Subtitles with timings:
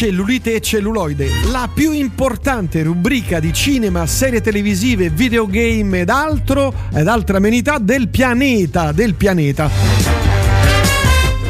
[0.00, 7.06] cellulite e celluloide, la più importante rubrica di cinema, serie televisive, videogame ed altro ed
[7.06, 9.68] altre amenità del pianeta, del pianeta.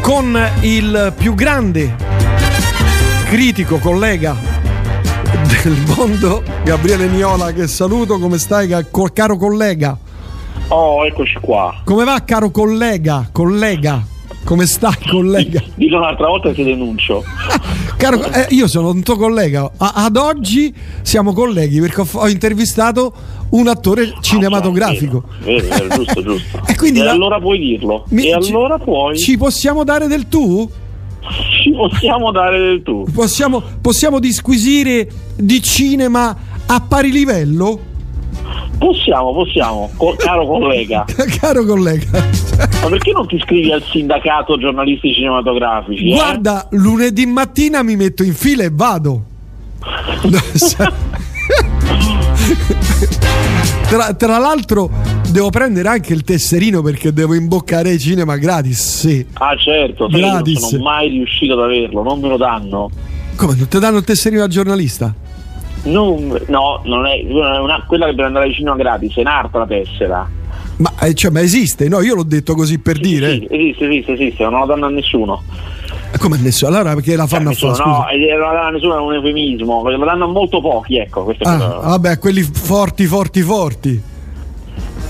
[0.00, 1.94] Con il più grande
[3.26, 4.34] critico collega
[5.62, 8.66] del mondo, Gabriele Niola, che saluto, come stai
[9.12, 9.96] caro collega?
[10.70, 11.82] Oh, eccoci qua.
[11.84, 13.28] Come va caro collega?
[13.30, 14.04] Collega?
[14.42, 15.62] Come stai, collega?
[15.76, 17.22] Dillo un'altra volta che ti denuncio.
[18.00, 19.70] Caro, eh, io sono un tuo collega.
[19.76, 23.12] A, ad oggi siamo colleghi perché ho, ho intervistato
[23.50, 25.24] un attore ah, cinematografico.
[25.44, 26.62] Vero, vero, vero, giusto, giusto.
[26.66, 27.10] e, quindi e la...
[27.10, 28.06] allora puoi dirlo.
[28.08, 28.28] Mi...
[28.28, 29.18] e allora puoi.
[29.18, 30.66] Ci possiamo dare del tu?
[31.62, 33.04] Ci possiamo dare del tu.
[33.12, 37.80] Possiamo, possiamo disquisire di cinema a pari livello?
[38.80, 41.04] Possiamo, possiamo, caro collega.
[41.38, 42.06] caro collega.
[42.80, 46.08] Ma perché non ti iscrivi al sindacato giornalisti cinematografici?
[46.08, 46.14] Eh?
[46.14, 46.76] Guarda, eh?
[46.76, 49.22] lunedì mattina mi metto in fila e vado.
[53.86, 54.90] tra, tra, l'altro
[55.28, 59.00] devo prendere anche il tesserino perché devo imboccare cinema gratis.
[59.00, 59.26] Sì.
[59.34, 60.58] Ah certo, gratis.
[60.58, 62.90] non sono mai riuscito ad averlo, non me lo danno.
[63.36, 65.14] Come non ti danno il tesserino da giornalista?
[65.82, 70.28] Non, no, non è, una, quella che deve andare vicino a gratis, è un'altra tessera.
[70.76, 71.88] Ma, eh, cioè, ma, esiste?
[71.88, 73.30] No, io l'ho detto così per sì, dire.
[73.30, 75.42] Sì, esiste, esiste, esiste, non la danno a nessuno.
[76.18, 76.74] Come a nessuno?
[76.74, 78.16] Allora perché la fanno cioè, a fare?
[78.18, 81.34] No, la danno a nessuno è un eufemismo, la danno a molto pochi, ecco.
[81.40, 84.02] Ah, vabbè, quelli forti, forti, forti.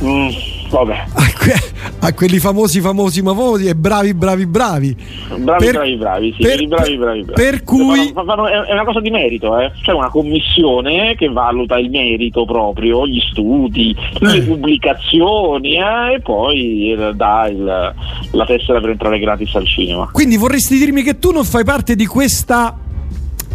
[0.02, 0.28] Mm,
[0.70, 1.04] vabbè.
[1.12, 4.96] A, que- a, quelli famosi, famosi, famosi e bravi, bravi, bravi.
[5.36, 7.42] Bravi, per, bravi, bravi, sì, per, bravi, bravi, bravi.
[7.42, 8.08] Per cui...
[8.08, 9.72] È una cosa di merito, eh.
[9.82, 14.42] C'è una commissione che valuta il merito proprio, gli studi, le eh.
[14.42, 17.94] pubblicazioni eh, e poi dà il,
[18.30, 20.08] la tessera per entrare gratis al cinema.
[20.12, 22.78] Quindi vorresti dirmi che tu non fai parte di questa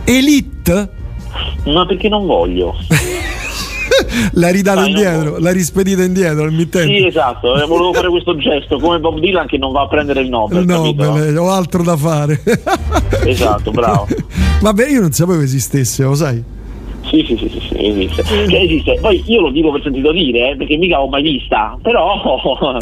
[0.04, 0.90] elite?
[1.66, 2.76] Ma perché non voglio.
[4.34, 6.94] l'ha ridata Dai, indietro, l'ha rispedita indietro al mittente.
[6.94, 10.22] Sì, esatto, eh, volevo fare questo gesto come Bob Dylan che non va a prendere
[10.22, 10.60] il Nobel.
[10.60, 12.42] Il Nobel, ho altro da fare.
[13.26, 14.08] esatto, bravo.
[14.62, 16.44] Vabbè, io non sapevo esistesse, lo sai.
[17.24, 18.24] Sì, sì, sì, sì, esiste.
[18.24, 18.98] Cioè, esiste.
[19.00, 22.22] Poi io lo dico per sentito dire, eh, perché mica l'ho mai vista, però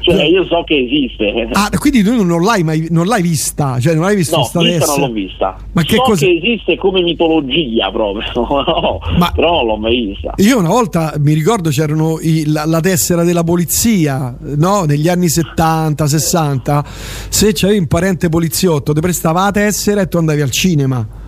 [0.00, 1.48] cioè, io so che esiste.
[1.52, 3.78] Ah, quindi tu non l'hai mai non l'hai vista?
[3.80, 5.56] Cioè non l'hai vista no, sta vista non l'ho vista.
[5.72, 6.26] Ma che so cosa?
[6.26, 10.34] che esiste come mitologia proprio, no, Ma però non l'ho mai vista.
[10.36, 14.84] Io una volta mi ricordo c'erano i, la, la, tessera della polizia, no?
[14.84, 20.18] Negli anni 70, 60, se c'avevi un parente poliziotto, ti prestava la tessera e tu
[20.18, 21.20] andavi al cinema.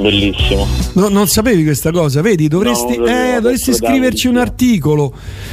[0.00, 0.66] Bellissimo.
[0.94, 2.46] No, non sapevi questa cosa, vedi?
[2.46, 5.12] Dovresti, no, eh, dovresti scriverci un articolo.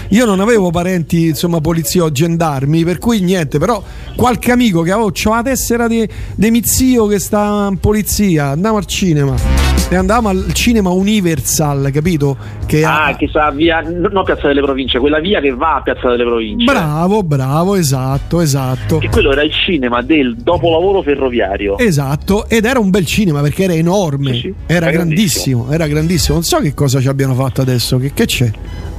[0.09, 3.83] Io non avevo parenti, insomma, poliziotti, gendarmi, per cui niente, però
[4.15, 8.49] qualche amico che avevo, c'ho la tessera di, di mio zio che sta in polizia,
[8.49, 12.35] andiamo al cinema e andavamo al cinema Universal, capito?
[12.65, 13.15] Che ah, ha...
[13.15, 16.65] che sta via, no Piazza delle Province, quella via che va a Piazza delle Province.
[16.65, 18.99] Bravo, bravo, esatto, esatto.
[18.99, 21.77] E quello era il cinema del dopolavoro ferroviario.
[21.77, 24.53] Esatto, ed era un bel cinema perché era enorme, sì, sì.
[24.65, 26.33] Era, era grandissimo, grandissimo, era grandissimo.
[26.35, 28.51] Non so che cosa ci abbiano fatto adesso, che, che c'è?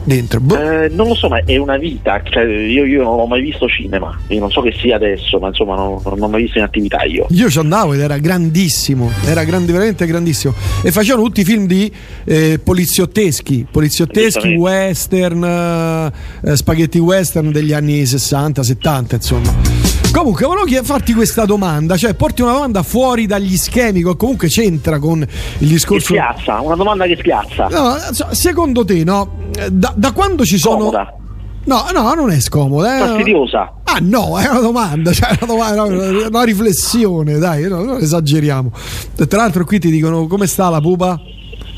[0.07, 0.41] Dentro?
[0.41, 0.57] Boh.
[0.57, 2.23] Eh, non lo so, ma è una vita.
[2.23, 4.17] Cioè, io, io, non ho mai visto cinema.
[4.29, 7.03] Io non so che sia adesso, ma insomma, non, non ho mai visto in attività
[7.03, 7.27] io.
[7.31, 9.11] Io ci andavo ed era grandissimo.
[9.27, 10.55] Era grande, veramente grandissimo.
[10.83, 11.93] E facevano tutti i film di
[12.25, 16.13] eh, poliziotteschi, poliziotteschi, western,
[16.45, 20.06] eh, spaghetti western degli anni 60-70, insomma.
[20.17, 24.99] Comunque, volevo farti questa domanda, cioè porti una domanda fuori dagli schemi, che comunque c'entra
[24.99, 25.21] con
[25.59, 26.15] il discorso.
[26.15, 27.67] Che spiazza, una domanda che spiazza.
[27.69, 27.97] No,
[28.31, 29.51] secondo te, no?
[29.71, 30.77] Da, da quando ci sono.
[30.77, 31.15] Comoda.
[31.65, 32.97] No, no, non è scomoda.
[32.97, 33.73] È fastidiosa.
[33.85, 35.83] Ah, no, è una domanda, cioè una, domanda,
[36.29, 38.73] una riflessione, dai, no, non esageriamo.
[39.29, 41.21] Tra l'altro, qui ti dicono come sta la pupa?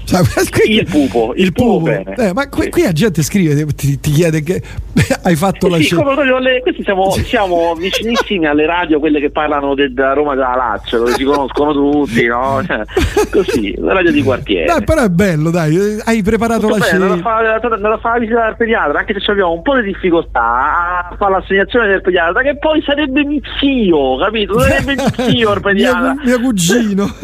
[0.09, 1.85] Cioè, qui, il pupo, il, il pupo.
[1.85, 4.63] pupo eh, ma qui, qui, la gente scrive, ti, ti chiede che
[5.23, 6.15] hai fatto la sì, scelta.
[6.63, 11.25] questi siamo, siamo vicinissimi alle radio, quelle che parlano della Roma della Lazio, dove si
[11.25, 12.63] conoscono tutti, no?
[12.67, 12.85] Cioè,
[13.31, 14.65] così, la radio di quartiere.
[14.65, 17.07] Dai, però è bello, dai, hai preparato Tutto la scelta.
[17.07, 21.17] Non la fa la visita del pediatra, anche se abbiamo un po' di difficoltà a
[21.19, 24.59] fare l'assegnazione del pediatra, che poi sarebbe mio zio, capito?
[24.59, 26.15] Sarebbe mio zio il pediatra.
[26.15, 27.15] mio, mio cugino.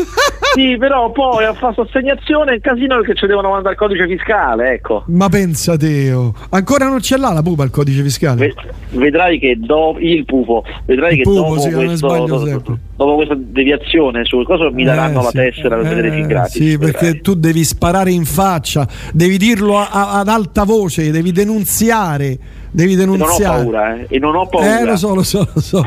[0.52, 4.72] sì, però poi a fare l'assegnazione in casino perché ci devono mandare il codice fiscale,
[4.72, 5.04] ecco.
[5.06, 8.52] Ma pensa Teo, ancora non ce l'ha la pupa il codice fiscale?
[8.90, 13.34] vedrai che dopo il pupo, vedrai il che pupo, dopo, sì, questo, dopo, dopo, questa
[13.36, 16.52] deviazione sul coso mi daranno eh, la tessera per vedere i film gratis.
[16.52, 21.32] Sì, perché tu devi sparare in faccia, devi dirlo a, a, ad alta voce, devi
[21.32, 22.38] denunziare
[22.74, 23.60] devi denunziare.
[23.60, 24.06] E non ho paura, eh.
[24.08, 24.80] E non ho paura.
[24.80, 25.86] Eh, lo so, lo so, lo so.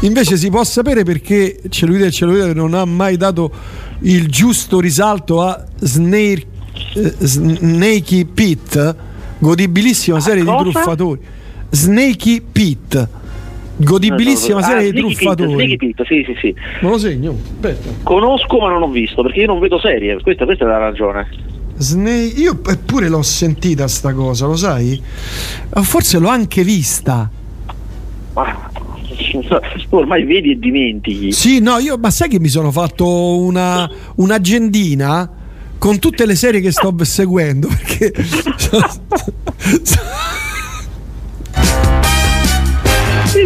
[0.00, 3.50] Invece si può sapere perché Cellulite e Cellulite non ha mai dato
[4.02, 6.46] il giusto risalto a Snake,
[6.94, 8.96] eh, Snakey Pit,
[9.38, 11.20] godibilissima serie di truffatori.
[11.70, 13.08] Snakey Pit.
[13.74, 15.76] Godibilissima Ah, serie di Sneaky Pete, truffatori.
[15.76, 16.54] Pete, sì, sì, sì.
[16.82, 17.36] Me lo segno?
[17.54, 17.88] Aspetta.
[18.02, 21.26] Conosco ma non ho visto, perché io non vedo serie, questa, questa è la ragione.
[21.78, 25.00] Snake, io eppure l'ho sentita sta cosa, lo sai?
[25.70, 27.28] Ah, Forse l'ho anche vista.
[28.34, 28.70] Ma
[29.30, 31.32] tu ormai vedi e dimentichi.
[31.32, 35.30] Sì, no, io, ma sai che mi sono fatto una, un'agendina
[35.78, 37.68] con tutte le serie che sto seguendo?
[37.68, 38.12] Perché.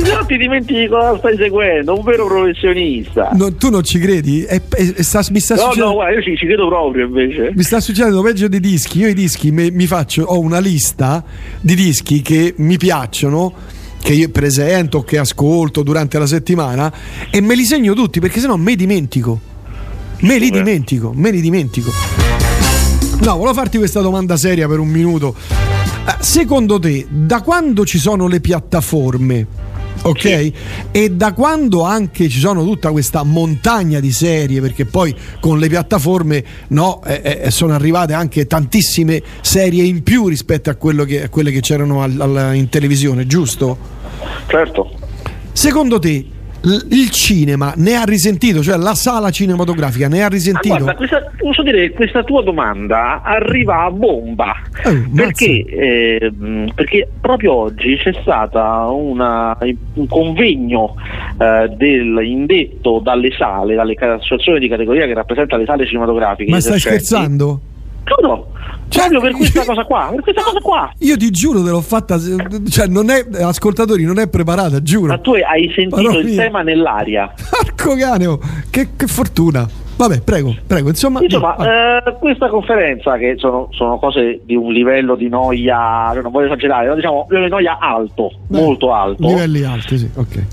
[0.03, 3.31] No ti dimentichi cosa stai seguendo, un vero professionista.
[3.35, 4.43] No, tu non ci credi?
[4.43, 7.07] È- è- è- sta- mi, sta No, succedendo, no, guarda, io ci, ci credo proprio
[7.07, 7.53] invece.
[7.55, 8.99] mi sta succedendo peggio dei dischi.
[8.99, 11.23] Io i dischi me- mi faccio, ho una lista
[11.61, 13.53] di dischi che mi piacciono.
[14.01, 16.93] Che io presento, che ascolto durante la settimana
[17.31, 19.41] e me li segno tutti perché sennò me dimentico.
[20.21, 21.91] Me li dimentico, me li dimentico.
[23.21, 25.35] No, volevo farti questa domanda seria per un minuto.
[26.07, 29.47] Eh, Secondo te, da quando ci sono le piattaforme,
[30.03, 30.21] ok?
[30.21, 30.53] Sì.
[30.93, 35.69] E da quando anche ci sono tutta questa montagna di serie, perché poi con le
[35.69, 41.25] piattaforme no, eh, eh, sono arrivate anche tantissime serie in più rispetto a, quello che-
[41.25, 43.77] a quelle che c'erano al- al- in televisione, giusto?
[44.47, 44.91] Certo.
[45.53, 46.25] Secondo te
[46.91, 50.75] il cinema ne ha risentito, cioè la sala cinematografica ne ha Ah, risentito?
[50.77, 54.53] guarda, questa, posso dire che questa tua domanda arriva a bomba.
[54.85, 56.33] Eh, perché, eh,
[56.75, 59.57] perché proprio oggi c'è stata una-
[59.95, 60.95] un convegno
[61.39, 66.51] eh, del, indetto dalle sale, dalle associazioni di categoria che rappresenta le sale cinematografiche.
[66.51, 67.61] Ma stai scherzando?
[68.07, 68.47] Giuro,
[68.89, 70.93] Cioè, proprio per questa cosa qua, per questa cosa qua.
[71.01, 72.19] Io ti giuro te l'ho fatta,
[72.71, 75.09] cioè non è, ascoltatori, non è preparata, giuro.
[75.09, 76.43] Ma tu hai sentito il mia.
[76.43, 77.33] tema nell'aria.
[77.51, 78.39] Porco cane, oh,
[78.71, 79.69] che, che fortuna.
[79.97, 81.21] Vabbè, prego, prego, insomma.
[81.23, 86.47] Insomma, eh, questa conferenza, che sono, sono cose di un livello di noia, non voglio
[86.47, 90.45] esagerare, ma diciamo di noia alto, beh, molto alto, Livelli alti, sì, ok.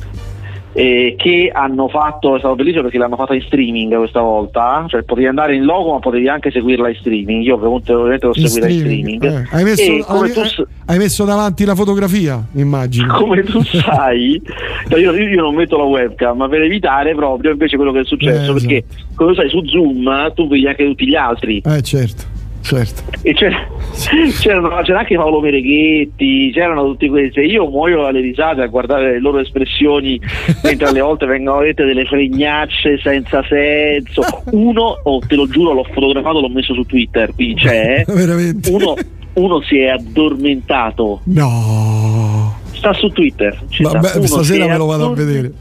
[0.73, 5.03] Eh, che hanno fatto, è stato bellissimo perché l'hanno fatta in streaming questa volta, cioè
[5.03, 7.91] potevi andare in logo ma potevi anche seguirla in streaming, io ovviamente,
[8.25, 9.23] l'ho In seguita in streaming.
[9.23, 9.47] eh.
[9.51, 13.13] hai, messo, hai- tu, hai messo davanti la fotografia, immagino.
[13.17, 14.41] come tu sai,
[14.89, 18.51] cioè io, io non metto la webcam per evitare proprio invece quello che è successo,
[18.51, 18.83] Eh, perché
[19.15, 21.61] come sai su Zoom tu vedi anche tutti gli altri.
[21.65, 22.23] Eh, certo,
[22.63, 23.04] certo.
[23.21, 23.68] E c'era,
[24.39, 27.42] c'erano- c'era anche Paolo Mereghetti, c'erano tutti questi.
[27.42, 30.19] Io muoio alle risate a guardare le loro espressioni
[30.63, 34.21] mentre alle volte vengono dette delle fregnacce senza senso.
[34.51, 38.04] Uno, oh, te lo giuro, l'ho fotografato, l'ho messo su Twitter, quindi c'è.
[38.10, 38.71] Veramente.
[38.71, 38.95] Uno,
[39.33, 41.21] uno si è addormentato.
[41.25, 42.62] No.
[42.71, 43.57] Sta su Twitter.
[43.80, 45.51] Vabbè, stasera me lo vado a vedere.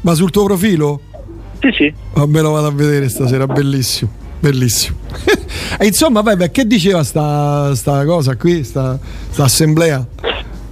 [0.00, 1.00] Ma sul tuo profilo?
[1.60, 1.94] Sì, sì.
[2.14, 4.21] Ma me lo vado a vedere stasera, bellissimo.
[4.42, 4.96] Bellissimo.
[5.78, 8.98] e insomma, vabbè, che diceva sta, sta cosa qui, sta,
[9.30, 10.04] sta assemblea?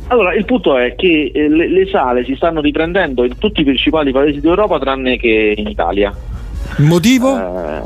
[0.08, 3.64] Allora, il punto è che eh, le, le sale si stanno riprendendo in tutti i
[3.64, 6.12] principali paesi d'Europa tranne che in Italia.
[6.78, 7.38] Il motivo?
[7.38, 7.82] Eh,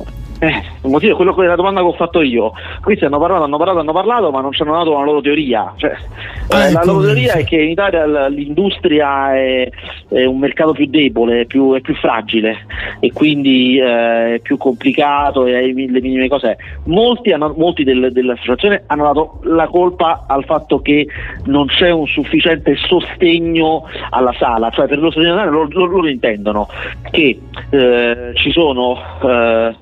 [0.46, 2.52] eh, il motivo è quello che è la domanda che ho fatto io.
[2.82, 5.72] Questi hanno parlato, hanno parlato, hanno parlato, ma non ci hanno dato una loro teoria.
[5.76, 9.68] Cioè, eh, Ah, la ecco, loro teoria è che in Italia l'industria è,
[10.08, 12.66] è un mercato più debole, è più, è più fragile
[13.00, 16.56] e quindi eh, è più complicato e hai le minime cose.
[16.84, 21.06] Molti, hanno- molti del- dell'associazione hanno dato la colpa al fatto che
[21.44, 26.68] non c'è un sufficiente sostegno alla sala, cioè per lo sostenere loro, loro- loro intendono
[27.10, 27.38] che
[27.70, 29.74] eh, ci sono eh,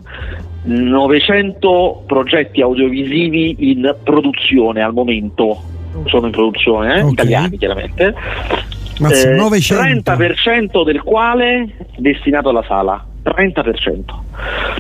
[0.65, 5.61] 900 progetti audiovisivi in produzione al momento,
[6.07, 7.13] sono in produzione, eh, Ok.
[7.13, 8.15] italiani chiaramente,
[9.01, 10.13] Mazza, eh, 900.
[10.13, 13.07] 30% del quale destinato alla sala.
[13.23, 14.25] 30%,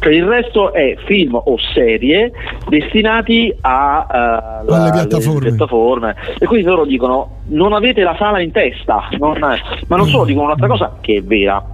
[0.00, 2.32] cioè il resto è film o serie
[2.68, 5.48] destinati a, eh, la- piattaforme.
[5.50, 6.16] piattaforme.
[6.40, 10.46] e quindi loro dicono non avete la sala in testa, non- ma non solo dicono
[10.46, 11.64] un'altra cosa che è vera,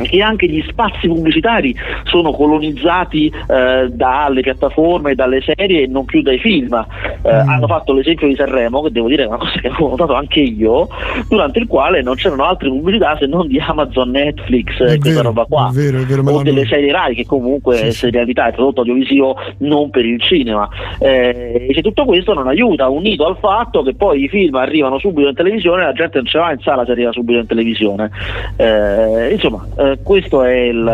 [0.00, 6.04] che anche gli spazi pubblicitari sono colonizzati eh, dalle piattaforme e dalle serie e non
[6.04, 6.74] più dai film.
[7.22, 7.48] Eh, Mm.
[7.48, 10.40] Hanno fatto l'esempio di Sanremo, che devo dire è una cosa che avevo notato anche
[10.40, 10.88] io,
[11.28, 15.08] durante il quale non c'erano altre pubblicità se non di Amazon, Netflix e È questa
[15.10, 15.68] vero, roba qua.
[15.70, 18.80] è vero, è vero, o delle serie Rai che comunque Sì, è serialità è prodotto
[18.80, 20.68] audiovisivo non per il cinema.
[20.98, 24.98] Eh, e se tutto questo non aiuta, unito al fatto che poi i film arrivano
[24.98, 28.10] subito in televisione, la gente non ce va in sala se arriva subito in televisione.
[28.56, 30.86] Eh, insomma, eh, questo è il,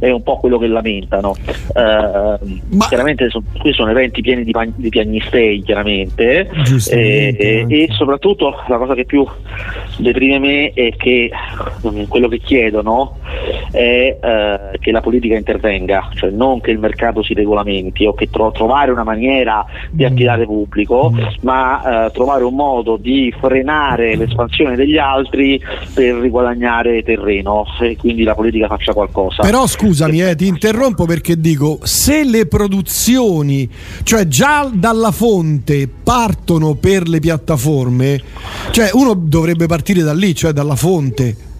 [0.00, 1.34] eh, è un po' quello che lamentano.
[1.74, 2.86] Uh, Ma...
[2.88, 6.50] Chiaramente so, questi sono eventi pieni di, pan- di piagnistei, chiaramente,
[6.90, 9.26] e, e, e, soprattutto la cosa che più
[9.98, 11.30] deprime me è che
[12.08, 13.18] quello che chiedono
[13.70, 18.28] è uh, che la politica intervenga, cioè non che il mercato si regolamenti o che
[18.30, 20.06] tro- trovare una maniera di mm.
[20.06, 21.18] attirare pubblico, mm.
[21.40, 25.60] ma uh, trovare un modo di frenare l'espansione degli altri
[25.92, 29.42] per riguadagnare terreno e quindi la politica faccia qualcosa.
[29.42, 33.68] Però scusami, eh, ti interrompo perché dico, se le produzioni,
[34.02, 38.20] cioè già dalla fonte partono per le piattaforme,
[38.70, 41.52] cioè uno dovrebbe partire da lì, cioè dalla fonte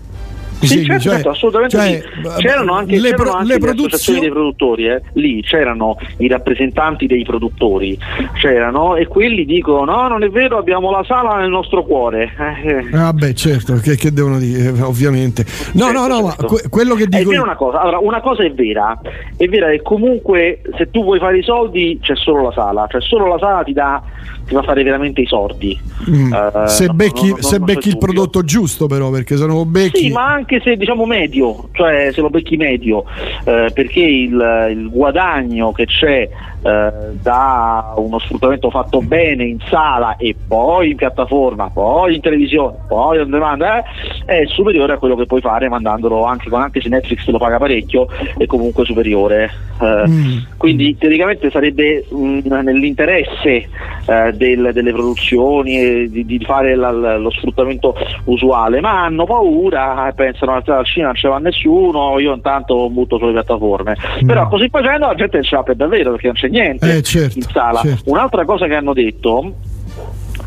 [0.61, 2.43] sì, certo, cioè, certo, assolutamente cioè, sì.
[2.43, 5.03] C'erano anche, le, c'erano anche le, associazioni dei produttori, eh?
[5.15, 7.99] lì c'erano i rappresentanti dei produttori,
[8.35, 12.33] c'erano e quelli dicono no, non è vero, abbiamo la sala nel nostro cuore.
[12.39, 12.97] Eh.
[12.97, 15.45] Ah certo, che, che devono dire, eh, ovviamente.
[15.73, 16.43] No, certo, no, no, certo.
[16.43, 17.33] ma que- quello che dico...
[17.33, 18.99] È una cosa, allora, una cosa è vera,
[19.37, 23.01] è vera che comunque se tu vuoi fare i soldi c'è solo la sala, cioè
[23.01, 24.03] solo la sala ti dà
[24.47, 25.79] ti fa fare veramente i sordi.
[26.09, 26.33] Mm.
[26.33, 29.65] Uh, se becchi, non, non, se becchi il prodotto giusto però, perché se non lo
[29.65, 30.05] becchi...
[30.05, 33.05] Sì, ma anche se diciamo medio, cioè se lo becchi medio,
[33.45, 36.29] eh, perché il, il, guadagno che c'è
[36.63, 42.77] eh, da uno sfruttamento fatto bene in sala e poi in piattaforma, poi in televisione,
[42.89, 43.83] poi on demand, eh,
[44.25, 48.09] è superiore a quello che puoi fare mandandolo anche, anche se Netflix lo paga parecchio,
[48.37, 49.51] è comunque superiore.
[49.81, 50.39] Eh, mm.
[50.57, 53.69] Quindi teoricamente sarebbe mh, mm, nell'interesse
[54.07, 60.61] eh, del, delle produzioni di, di fare la, lo sfruttamento usuale, ma hanno paura e
[60.63, 63.97] pensano al cinema non ce va nessuno, io intanto butto sulle piattaforme.
[64.23, 64.27] Mm.
[64.27, 67.39] Però così facendo la gente ce l'ha per davvero perché non c'è niente eh, certo,
[67.39, 67.81] in sala.
[67.81, 68.11] Certo.
[68.11, 69.55] Un'altra cosa che hanno detto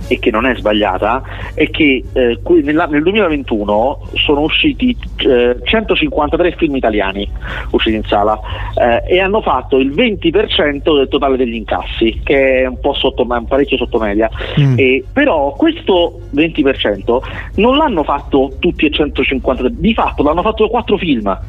[0.07, 1.21] e che non è sbagliata,
[1.53, 7.29] è che eh, nel, nel 2021 sono usciti eh, 153 film italiani
[7.71, 8.39] usciti in sala
[8.75, 13.25] eh, e hanno fatto il 20% del totale degli incassi, che è un po' sotto,
[13.27, 14.29] un parecchio sotto media.
[14.59, 14.73] Mm.
[14.77, 17.17] E, però questo 20%
[17.55, 21.39] non l'hanno fatto tutti e 153, di fatto l'hanno fatto 4 film.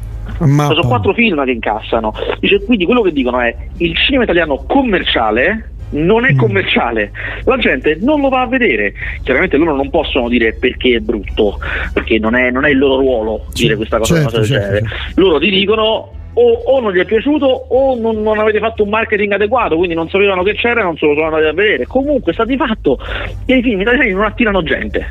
[0.40, 2.12] Ma sono quattro film che incassano.
[2.38, 6.38] Dice, quindi quello che dicono è il cinema italiano commerciale non è mm.
[6.38, 7.10] commerciale,
[7.44, 8.92] la gente non lo va a vedere.
[9.22, 11.58] Chiaramente loro non possono dire perché è brutto,
[11.92, 14.64] perché non è, non è il loro ruolo dire questa cosa, certo, cosa del certo,
[14.64, 14.88] genere.
[14.88, 15.20] Certo.
[15.20, 18.90] Loro ti dicono o, o, non gli è piaciuto o non, non, avete fatto un
[18.90, 21.86] marketing adeguato, quindi non sapevano che c'era e non se lo sono andati a vedere.
[21.86, 22.98] Comunque sta di fatto
[23.44, 25.04] che i film italiani non attirano gente.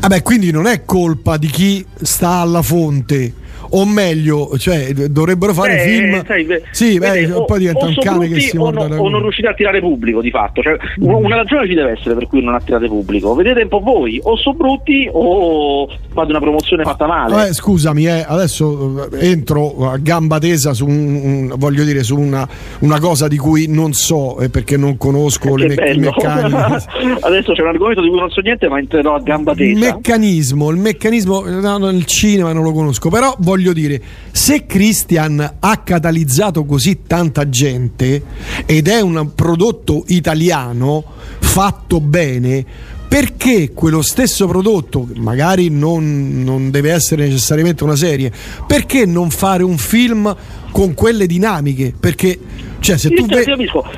[0.00, 3.32] Vabbè, quindi non è colpa di chi sta alla fonte
[3.70, 6.24] o meglio, cioè, dovrebbero fare beh, film.
[6.24, 8.56] Sai, beh, sì, beh, o, poi diventa un cane che si.
[8.56, 10.62] O, no, o non riuscite a attirare pubblico di fatto.
[10.62, 11.06] Cioè, mm.
[11.08, 13.34] Una ragione ci deve essere per cui non attirate pubblico.
[13.34, 17.48] Vedete un po' voi, o sono brutti o fate una promozione fatta male.
[17.48, 22.18] Eh, scusami, eh, adesso eh, entro a gamba tesa su, un, un, voglio dire, su
[22.18, 22.48] una,
[22.80, 27.16] una, cosa di cui non so eh, perché non conosco le me- i meccanismi.
[27.20, 29.70] adesso c'è un argomento di cui non so niente, ma entrerò a gamba tesa.
[29.70, 34.00] Il meccanismo, il meccanismo, no, nel cinema non lo conosco, però voglio voglio dire,
[34.30, 38.22] se Christian ha catalizzato così tanta gente
[38.64, 41.04] ed è un prodotto italiano
[41.40, 42.64] fatto bene,
[43.08, 48.30] perché quello stesso prodotto, magari non, non, deve essere necessariamente una serie,
[48.66, 50.34] perché non fare un film
[50.70, 51.94] con quelle dinamiche?
[51.98, 52.38] Perché
[52.80, 53.44] cioè, se tu, ve-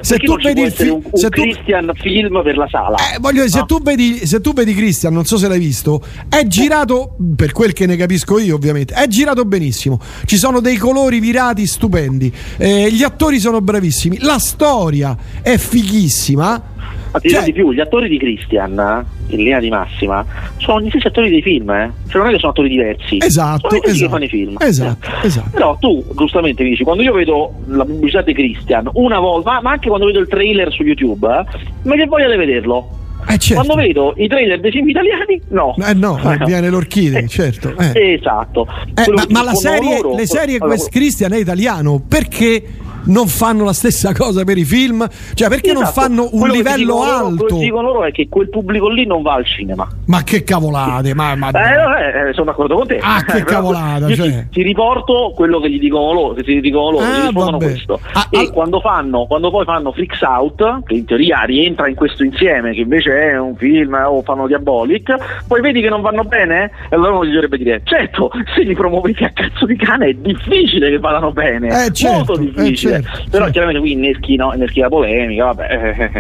[0.01, 2.01] se tu vedi il film, un, un Christian tu...
[2.01, 3.61] film per la sala, eh, voglio dire, no?
[3.61, 7.53] se, tu vedi, se tu vedi Christian, non so se l'hai visto, è girato per
[7.53, 8.95] quel che ne capisco io, ovviamente.
[8.95, 10.01] È girato benissimo.
[10.25, 12.33] Ci sono dei colori virati stupendi.
[12.57, 14.19] Eh, gli attori sono bravissimi.
[14.21, 16.79] La storia è fighissima
[17.13, 20.25] ma ti cioè, di più, gli attori di Christian, in linea di massima,
[20.59, 21.91] sono gli stessi attori dei film, eh?
[22.09, 23.19] Cioè non è che sono attori diversi.
[23.21, 23.69] Esatto.
[23.69, 24.57] Sono esatto, che fanno i film.
[24.61, 25.27] Esatto, eh.
[25.27, 25.51] esatto.
[25.51, 29.71] Però tu, giustamente, mi dici, quando io vedo la pubblicità di Christian, una volta, ma
[29.73, 32.99] anche quando vedo il trailer su YouTube, eh, ma che voglia di vederlo?
[33.29, 33.65] Eh certo.
[33.65, 35.75] Quando vedo i trailer dei film italiani, no.
[35.79, 37.75] Eh no, eh, viene l'orchidea, certo.
[37.77, 38.15] Eh.
[38.15, 38.67] Esatto.
[38.95, 42.63] Eh, ma, ma la serie, loro, le serie allora, Christian è italiano, perché
[43.05, 45.07] non fanno la stessa cosa per i film?
[45.35, 45.85] Cioè, perché esatto.
[45.85, 47.13] non fanno un quello livello alto?
[47.13, 49.89] Loro, quello che dicono loro è che quel pubblico lì non va al cinema.
[50.07, 51.15] Ma che cavolate!
[51.15, 51.51] Ma, ma...
[51.51, 52.99] Eh, eh, sono d'accordo con te.
[53.01, 54.13] Ah, che cavolata!
[54.13, 54.29] Cioè.
[54.29, 58.01] Ti, ti, riporto quello che gli dicono loro, che ti dicono loro, ah, rispondono questo.
[58.13, 58.53] Ah, e all...
[58.53, 62.81] quando fanno, quando poi fanno Freaks Out, che in teoria rientra in questo insieme, che
[62.81, 65.15] invece è un film eh, o fanno Diabolic,
[65.47, 68.75] poi vedi che non vanno bene, e allora uno gli dovrebbe dire: certo, se li
[68.75, 71.69] promuovete a cazzo di cane è difficile che vadano bene.
[71.69, 72.99] Eh, certo, molto eh, difficile.
[72.99, 76.11] Eh, certo, Però chiaramente qui inneschi, no, inneschi la polemica, vabbè.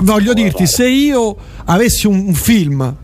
[0.02, 2.94] Voglio dirti, se io avessi un film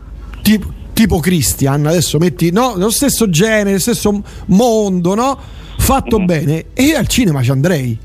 [0.41, 5.39] tipo tipo Christian, adesso metti no, lo stesso genere, lo stesso mondo, no?
[5.81, 6.25] fatto mm-hmm.
[6.25, 7.97] bene e al cinema ci andrei.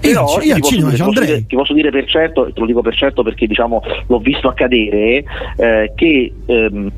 [0.00, 1.26] Però io, io al cinema ci andrei.
[1.26, 4.48] Dire, ti posso dire per certo, te lo dico per certo perché diciamo l'ho visto
[4.48, 5.24] accadere,
[5.56, 6.90] eh, che ehm,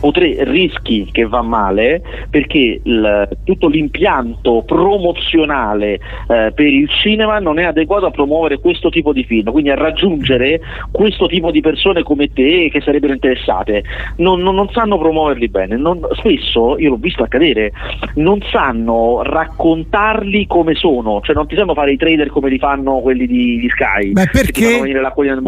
[0.00, 5.94] potre, rischi che va male perché il, tutto l'impianto promozionale
[6.28, 9.74] eh, per il cinema non è adeguato a promuovere questo tipo di film, quindi a
[9.74, 13.84] raggiungere questo tipo di persone come te che sarebbero interessate.
[14.16, 17.72] Non, non, non sanno promuoverli bene, non, spesso io l'ho visto accadere,
[18.14, 23.00] non sanno raccontarli come sono, cioè non ti sanno fare i trader come li fanno
[23.00, 24.12] quelli di, di Sky.
[24.12, 24.78] Ma perché?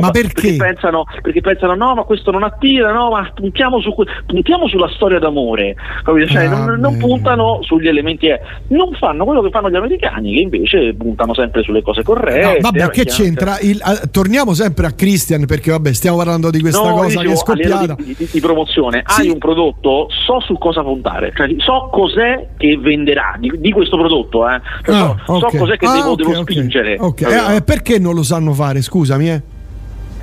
[0.01, 0.41] Ma perché?
[0.41, 4.67] Perché pensano, perché pensano no ma questo non attira, no ma puntiamo su questo puntiamo
[4.67, 8.41] sulla storia d'amore, cioè, ah, non, non, puntano sugli elementi, eh.
[8.69, 12.59] non fanno quello che fanno gli americani, che invece puntano sempre sulle cose corrette.
[12.61, 13.59] No, vabbè, che c'entra?
[13.61, 17.23] Il, uh, torniamo sempre a Christian, perché vabbè, stiamo parlando di questa no, cosa dicevo,
[17.23, 17.95] che è scoppiata.
[17.95, 19.21] Di, di, di, promozione, sì.
[19.21, 23.97] hai un prodotto, so su cosa puntare, cioè, so cos'è che venderà di, di questo
[23.97, 24.61] prodotto, eh.
[24.83, 25.51] cioè, ah, so, okay.
[25.51, 26.55] so, cos'è che ah, devo, okay, devo okay.
[26.57, 26.95] spingere.
[26.97, 28.83] Eh, eh, perché non lo sanno fare?
[28.83, 29.43] Scusami, eh.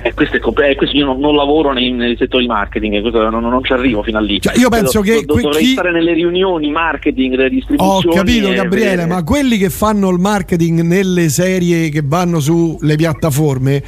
[0.02, 3.62] Eh, questo, è, eh, questo io non, non lavoro nei, nei, settori marketing, non, non,
[3.62, 4.40] ci arrivo fino a lì.
[4.40, 5.72] Cioè, io penso che do, dovrei chi...
[5.72, 8.16] stare nelle riunioni marketing, delle distribuzioni.
[8.16, 9.06] Ho capito, Gabriele, vedere...
[9.06, 13.82] ma quelli che fanno il marketing nelle serie che vanno sulle piattaforme,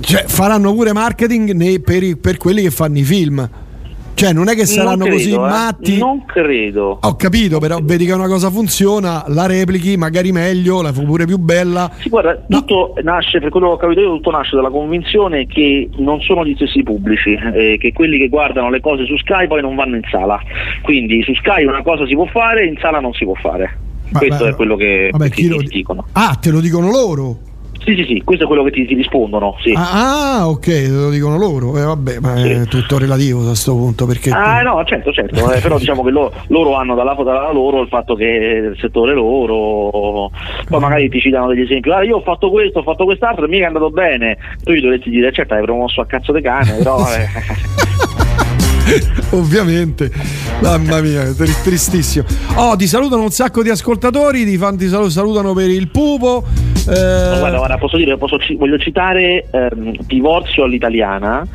[0.00, 3.48] cioè, faranno pure marketing nei, per, per quelli che fanno i film.
[4.18, 5.38] Cioè, non è che saranno credo, così eh.
[5.38, 5.98] matti.
[5.98, 6.98] Non credo.
[7.00, 11.24] Ho capito, però vedi che una cosa funziona, la replichi, magari meglio, la fu pure
[11.24, 11.88] più bella.
[12.00, 12.58] Sì, guarda, no.
[12.58, 16.44] tutto nasce, per quello che ho capito io, tutto nasce dalla convinzione che non sono
[16.44, 19.94] gli stessi pubblici, eh, che quelli che guardano le cose su Sky poi non vanno
[19.94, 20.40] in sala.
[20.82, 23.78] Quindi su Sky una cosa si può fare, in sala non si può fare.
[24.10, 26.06] Ma, Questo è quello che, vabbè, che ti dicono.
[26.12, 27.38] Ah, te lo dicono loro?
[27.88, 29.56] Sì, sì, sì, questo è quello che ti, ti rispondono.
[29.62, 29.72] Sì.
[29.74, 31.78] Ah, ah, ok, lo dicono loro.
[31.78, 32.50] Eh, vabbè, ma sì.
[32.50, 34.04] è tutto relativo a questo punto.
[34.04, 35.50] Perché ah, no, certo, certo.
[35.50, 39.14] eh, però diciamo che lo, loro hanno dalla, dalla loro il fatto che il settore
[39.14, 40.30] loro,
[40.68, 41.88] poi magari ti citano degli esempi.
[41.88, 44.36] Ah, io ho fatto questo, ho fatto quest'altro e mica è andato bene.
[44.62, 46.98] Tu gli dovresti dire, certo, hai promosso a cazzo di cane, però.
[49.30, 50.10] Ovviamente,
[50.60, 52.24] mamma mia, tristissimo.
[52.56, 56.44] Oh, ti salutano un sacco di ascoltatori, ti, fan, ti salutano per il pupo.
[56.88, 57.38] Eh...
[57.38, 61.46] guarda, guarda, posso dire, posso, voglio citare ehm, Divorzio all'italiana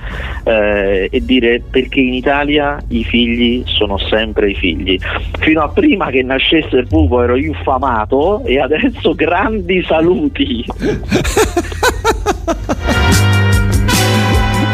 [0.43, 5.00] eh, e dire perché in Italia i figli sono sempre i figli.
[5.39, 10.63] Fino a prima che nascesse il pupo ero infamato e adesso grandi saluti.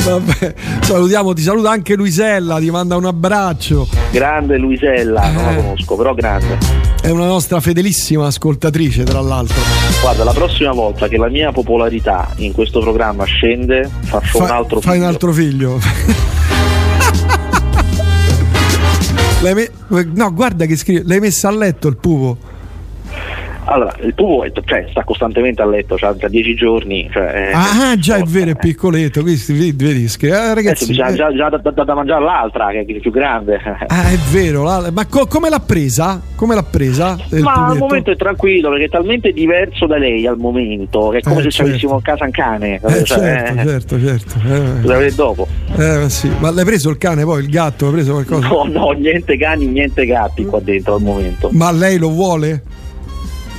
[0.03, 3.87] Vabbè, salutiamo, ti saluta anche Luisella, ti manda un abbraccio.
[4.11, 5.55] Grande Luisella, non la eh.
[5.55, 6.57] conosco, però grande.
[7.01, 9.61] È una nostra fedelissima ascoltatrice, tra l'altro.
[10.01, 14.49] Guarda, la prossima volta che la mia popolarità in questo programma scende, faccio Fa, un
[14.49, 14.91] altro figlio.
[14.91, 15.79] Fai un altro figlio.
[19.41, 19.71] me-
[20.13, 22.48] no, guarda che scrive, l'hai messa a letto il pupo.
[23.71, 27.07] Allora, il tuo cioè, sta costantemente a letto, cioè, da dieci giorni.
[27.11, 30.91] Cioè, ah, già è vero, è piccoletto, questi vedi, eh, ragazzi.
[30.91, 33.59] Già, già, già da, da, da, mangiare l'altra, che è più grande.
[33.91, 36.21] Ah, è vero, ma co- come l'ha presa?
[36.35, 37.17] Come l'ha presa?
[37.41, 41.21] Ma al momento è tranquillo, perché è talmente diverso da lei al momento, che è
[41.21, 41.71] come eh, se certo.
[41.71, 42.79] avessimo a casa un cane.
[42.83, 45.03] Eh, cioè, certo, eh, certo, certo.
[45.03, 45.11] Eh.
[45.13, 45.47] Dopo.
[45.77, 46.29] Eh, sì.
[46.39, 47.87] Ma l'hai preso il cane poi, il gatto?
[47.87, 48.47] Hai preso qualcosa?
[48.47, 51.49] No, no, niente cani, niente gatti qua dentro al momento.
[51.51, 52.63] Ma lei lo vuole?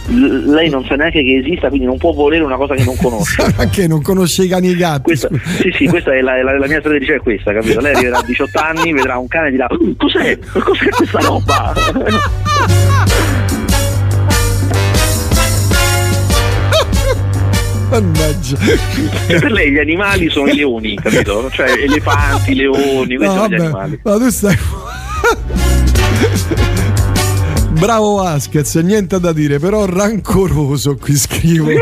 [0.06, 3.44] Lei non sa neanche che esista, quindi non può volere una cosa che non conosce.
[3.56, 5.02] Perché non conosce i cani e i gatti?
[5.02, 5.28] Questa,
[5.60, 7.80] sì, sì, questa è la, la, la mia strategia è questa, capito?
[7.80, 10.38] Lei arriverà a 18 anni, vedrà un cane e dirà: uh, Cos'è?
[10.38, 11.74] Cos'è questa roba?
[17.90, 18.56] Mannaggia.
[19.26, 21.50] per lei gli animali sono i leoni, capito?
[21.50, 24.00] Cioè elefanti, leoni, questi no, sono vabbè, gli animali.
[24.02, 24.58] Ma tu stai.
[27.80, 31.70] Bravo Vasquez, niente da dire, però rancoroso qui scrivo.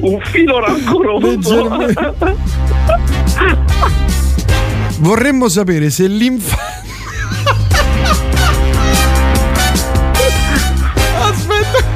[0.00, 1.68] Un filo rancoroso.
[5.00, 6.72] Vorremmo sapere se l'infanzia
[11.20, 11.92] Aspetta.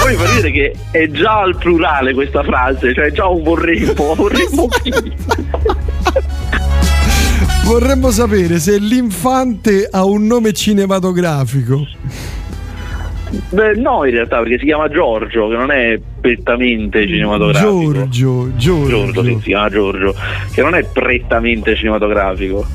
[0.00, 4.68] Poi fa dire che è già al plurale questa frase, cioè già un vorremmo, vorremmo
[4.68, 4.92] chi?
[7.68, 11.86] Vorremmo sapere se l'infante ha un nome cinematografico.
[13.50, 17.92] Beh, no, in realtà, perché si chiama Giorgio, che non è prettamente cinematografico.
[17.92, 18.88] Giorgio, Giorgio.
[18.88, 20.14] Giorgio, sì, si chiama Giorgio,
[20.50, 22.66] che non è prettamente cinematografico.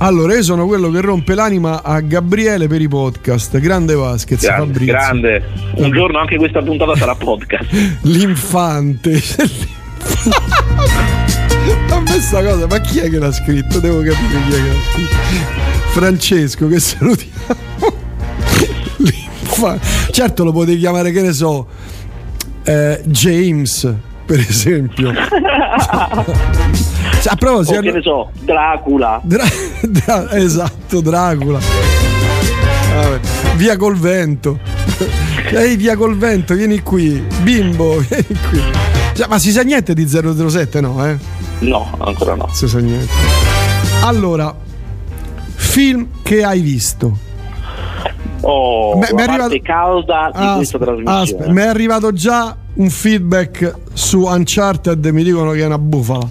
[0.00, 3.58] Allora, io sono quello che rompe l'anima a Gabriele per i podcast.
[3.58, 4.92] Grande Vasquez, grande, Fabrizio.
[4.92, 5.42] Grande.
[5.76, 7.70] Un giorno anche questa puntata sarà podcast.
[8.04, 9.18] L'infante.
[11.94, 13.78] a me sta cosa, ma chi è che l'ha scritto?
[13.80, 15.16] Devo capire chi è che l'ha scritto.
[15.92, 17.34] Francesco, che salutiamo.
[20.10, 21.66] certo lo potevi chiamare, che ne so,
[22.64, 23.94] eh, James,
[24.24, 25.12] per esempio.
[27.28, 29.20] A proposito, che ne so, Dracula.
[29.24, 29.44] Dra-
[29.82, 31.58] Dra- esatto, Dracula.
[32.94, 33.20] Vabbè.
[33.56, 34.58] Via col vento.
[35.50, 37.24] Ehi, via col vento, vieni qui.
[37.42, 38.62] Bimbo, vieni qui.
[39.28, 41.04] Ma si sa niente di 007, no?
[41.06, 41.16] Eh?
[41.60, 42.48] No, ancora no.
[42.48, 43.12] Si sa niente.
[44.02, 44.54] Allora,
[45.54, 47.24] film che hai visto?
[48.42, 49.58] Oh, mi è arrivato...
[49.62, 51.52] calda di aspe, questa trasmissione.
[51.52, 56.28] Mi è arrivato già un feedback su Uncharted, mi dicono che è una bufala.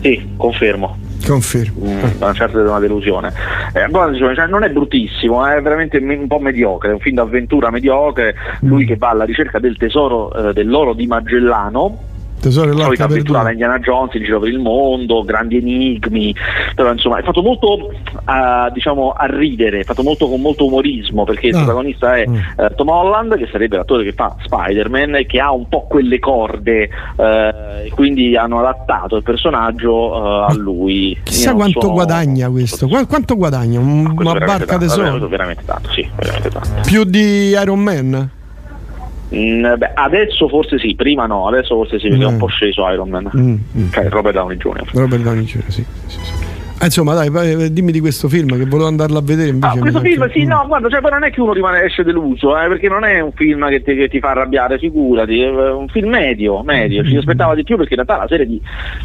[0.00, 0.98] Sì, confermo.
[1.26, 1.86] Confermo.
[1.86, 3.32] Mm, Uncharted è una delusione.
[3.72, 8.34] Eh, cioè, non è bruttissimo, è veramente un po' mediocre, è un film d'avventura mediocre,
[8.60, 8.86] lui mm.
[8.86, 12.12] che va alla ricerca del tesoro eh, dell'oro di Magellano
[12.44, 16.36] Tesoro dell'arca avventura da Indiana Jones in giro per il mondo, grandi enigmi,
[16.74, 21.24] però insomma è fatto molto uh, diciamo a ridere, è fatto molto con molto umorismo
[21.24, 21.58] perché il ah.
[21.58, 25.70] protagonista è uh, Tom Holland che sarebbe l'attore che fa Spider-Man e che ha un
[25.70, 31.18] po' quelle corde uh, e quindi hanno adattato il personaggio a lui.
[31.22, 31.94] Chissà quanto sono...
[31.94, 33.80] guadagna questo, Qu- quanto guadagna?
[33.80, 35.28] Un, una barca tesoro?
[35.28, 36.68] Veramente tanto, sì, veramente tanto.
[36.84, 38.42] Più di Iron Man?
[39.34, 42.28] Mm, beh, adesso forse sì, prima no, adesso forse sì, perché mm.
[42.28, 43.30] è un po' sceso Iron Man.
[43.36, 43.90] Mm, mm.
[43.90, 44.90] Cioè Robert Downey Jr.
[44.92, 45.84] Robert Downey Jr., sì.
[46.06, 46.53] sì, sì.
[46.84, 49.48] Ah, insomma, dai, dimmi di questo film che volevo andarlo a vedere.
[49.48, 52.58] Invece ah, questo film, sì, no, guarda, cioè, non è che uno rimane esce deluso,
[52.60, 55.88] eh, perché non è un film che ti, che ti, fa arrabbiare, figurati, è un
[55.88, 57.02] film medio, medio.
[57.02, 57.18] Ci mm-hmm.
[57.20, 58.60] aspettava di più perché in realtà la serie di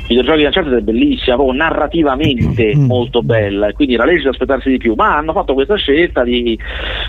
[0.09, 2.85] videogiochi di Uncharted è bellissima, proprio narrativamente mm-hmm.
[2.85, 6.59] molto bella, quindi era lecito aspettarsi di più, ma hanno fatto questa scelta di,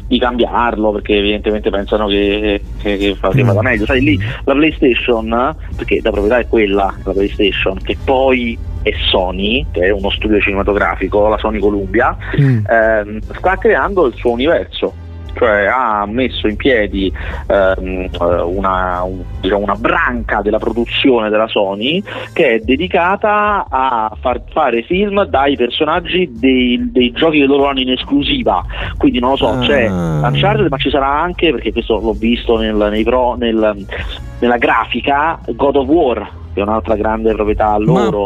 [0.06, 3.86] di cambiarlo perché evidentemente pensano che, che, che, che vada meglio.
[3.86, 9.66] Sai, lì la PlayStation, perché la proprietà è quella, la PlayStation, che poi e Sony,
[9.70, 12.64] che è uno studio cinematografico, la Sony Columbia, mm.
[12.66, 15.08] ehm, sta creando il suo universo.
[15.32, 17.12] Cioè ha messo in piedi
[17.46, 24.42] ehm, una, un, diciamo una, branca della produzione della Sony che è dedicata a far
[24.50, 28.64] fare film dai personaggi dei, dei giochi che loro hanno in esclusiva.
[28.96, 29.58] Quindi non lo so, ah.
[29.60, 33.86] c'è Uncharted, ma ci sarà anche, perché questo l'ho visto nel, nei pro, nel,
[34.40, 38.24] nella grafica, God of War che è un'altra grande proprietà loro.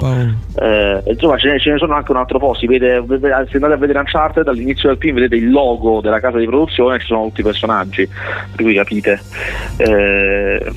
[0.57, 2.55] Eh, insomma, ce ne, ce ne, sono anche un altro po'.
[2.55, 6.39] Si vede, se andate a vedere Uncharted, dall'inizio del film vedete il logo della casa
[6.39, 8.09] di produzione, ci sono tutti i personaggi,
[8.55, 9.21] per cui capite.
[9.77, 10.73] Eh,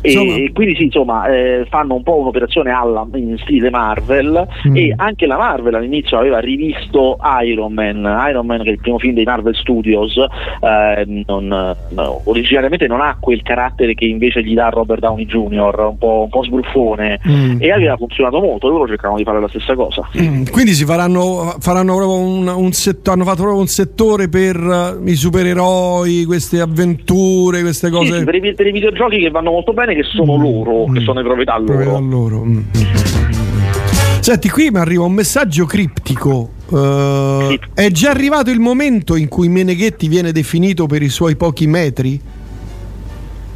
[0.00, 4.76] e, e, quindi sì, insomma, eh, fanno un po' un'operazione alla, in stile Marvel mm.
[4.76, 8.98] e anche la Marvel all'inizio aveva rivisto Iron Man, Iron Man che è il primo
[8.98, 14.54] film dei Marvel Studios, eh, non, no, originariamente non ha quel carattere che invece gli
[14.54, 17.56] dà Robert Downey Jr., un po', un po sbruffone mm.
[17.60, 20.08] e aveva funzionato molto, loro cercavano di fare la stessa cosa.
[20.20, 20.44] Mm.
[20.50, 25.06] Quindi si faranno, faranno proprio un, un set, hanno fatto proprio un settore per uh,
[25.06, 28.18] i supereroi, queste avventure, queste cose.
[28.18, 30.40] Sì, per, i, per i videogiochi che vanno molto bene bene che sono mm.
[30.40, 30.94] loro, mm.
[30.94, 31.72] che sono le proprietà loro.
[31.72, 32.44] Proprietà loro.
[32.44, 32.60] Mm.
[34.20, 36.50] Senti, qui mi arriva un messaggio criptico.
[36.68, 37.60] Uh, sì.
[37.72, 42.20] È già arrivato il momento in cui Meneghetti viene definito per i suoi pochi metri?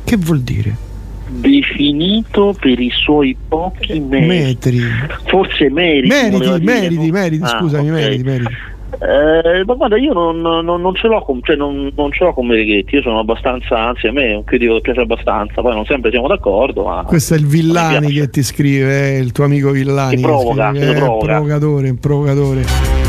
[0.04, 0.90] Che vuol dire?
[1.28, 4.26] Definito per i suoi pochi metri.
[4.26, 4.80] metri.
[5.26, 6.08] Forse meriti.
[6.08, 8.02] Meriti, meriti, meriti, meriti, ah, scusami, okay.
[8.02, 8.54] meriti, meriti.
[8.98, 12.32] Eh, ma guarda, io non, non, non, ce l'ho con, cioè non, non ce l'ho
[12.32, 15.74] con Mereghetti, io sono abbastanza, anzi a me è un critico che piace abbastanza, poi
[15.74, 16.84] non sempre siamo d'accordo.
[16.84, 20.16] Ma Questo è il Villani che ti scrive, eh, il tuo amico Villani.
[20.16, 21.26] Che provoca, che scrive, che provoca.
[21.26, 23.01] provocatore, provocatore.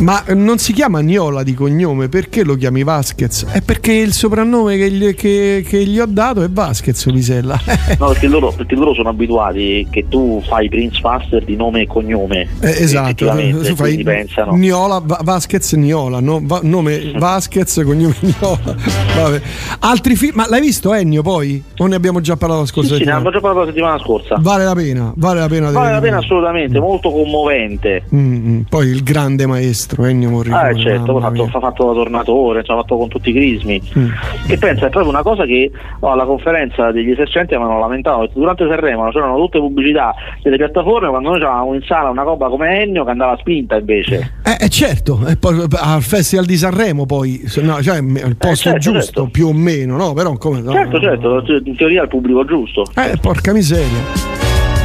[0.00, 3.46] Ma non si chiama Niola di cognome, perché lo chiami Vasquez?
[3.46, 7.58] È perché il soprannome che gli, che, che gli ho dato è Vasquez Visella.
[7.98, 11.86] no, perché loro, perché loro, sono abituati che tu fai Prince Faster di nome e
[11.86, 12.48] cognome.
[12.60, 14.56] Eh, esatto, tu fai pensano.
[14.56, 16.40] Niola, Vasquez Niola, no?
[16.42, 18.76] Va, nome Vasquez, cognome Niola.
[19.16, 19.40] Vabbè.
[19.78, 21.62] Altri film, ma l'hai visto Ennio poi?
[21.78, 23.18] O ne abbiamo già parlato la scorsa sì, settimana?
[23.18, 24.36] Sì, ne abbiamo già parlato la settimana scorsa.
[24.40, 25.70] Vale la pena, vale la pena.
[25.70, 28.04] Vale la pena assolutamente, molto commovente.
[28.12, 28.60] Mm-hmm.
[28.62, 30.68] Poi il grande maestro maestro Ennio Morricone.
[30.68, 33.80] Ah, certo, ha fatto, fatto, da tornatore, ha fatto con tutti i crismi.
[33.98, 34.08] Mm.
[34.46, 35.70] Che pensa, è proprio una cosa che
[36.00, 38.30] oh, alla conferenza degli esercenti avevano lamentato.
[38.34, 42.80] Durante Sanremo c'erano tutte pubblicità delle piattaforme, quando noi avevamo in sala una roba come
[42.80, 44.32] Ennio che andava spinta invece.
[44.44, 48.72] Eh, eh certo, e poi al Festival di Sanremo poi, no, cioè il posto eh,
[48.72, 49.28] certo, giusto, certo.
[49.30, 50.12] più o meno, no?
[50.14, 52.84] Però come, no, certo, certo, in teoria il pubblico giusto.
[52.96, 54.32] Eh, porca miseria.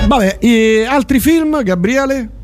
[0.07, 0.39] Vabbè,
[0.89, 2.37] altri film, Gabriele?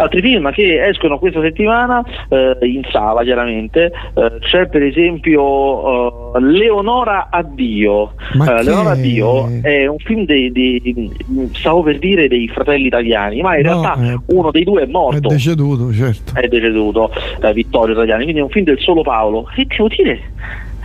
[0.00, 3.92] Altri film che escono questa settimana eh, in sala chiaramente.
[4.14, 8.14] Eh, c'è per esempio uh, Leonora Addio.
[8.34, 9.86] Uh, Leonora Addio è?
[9.86, 11.12] un film dei, dei,
[11.52, 14.86] stavo per dire dei fratelli italiani ma in no, realtà eh, uno dei due è
[14.86, 15.28] morto.
[15.28, 16.32] è deceduto certo.
[16.34, 17.10] È deceduto
[17.52, 19.48] Vittorio Italiani quindi è un film del solo Paolo.
[19.56, 20.20] E devo dire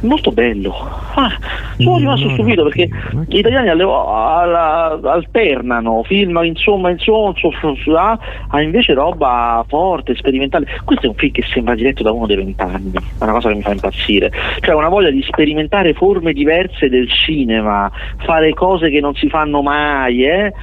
[0.01, 0.73] molto bello.
[1.15, 1.31] Ah,
[1.77, 2.89] sono rimasto stupito perché
[3.27, 10.67] gli italiani alle, alla, alternano film insomma insomma, insomma a invece roba forte, sperimentale.
[10.84, 13.55] Questo è un film che sembra diretto da uno dei vent'anni, è una cosa che
[13.55, 14.31] mi fa impazzire.
[14.60, 19.62] Cioè una voglia di sperimentare forme diverse del cinema, fare cose che non si fanno
[19.62, 20.53] mai, eh?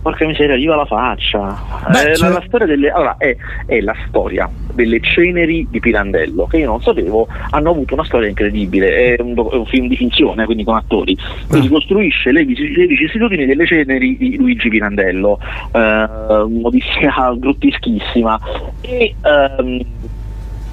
[0.00, 1.56] Porca miseria, viva la faccia.
[1.90, 2.28] Beh, eh, cioè...
[2.28, 6.66] la, la, storia delle, allora, è, è, la storia delle ceneri di Pirandello, che io
[6.66, 9.16] non sapevo, hanno avuto una storia incredibile.
[9.16, 11.16] È un, è un film di finzione, quindi con attori.
[11.48, 11.70] Quindi ah.
[11.70, 15.38] costruisce le, le vicissitudini delle ceneri di Luigi Pirandello,
[15.72, 18.40] eh, un'odissea grotteschissima.
[18.80, 19.80] E ehm,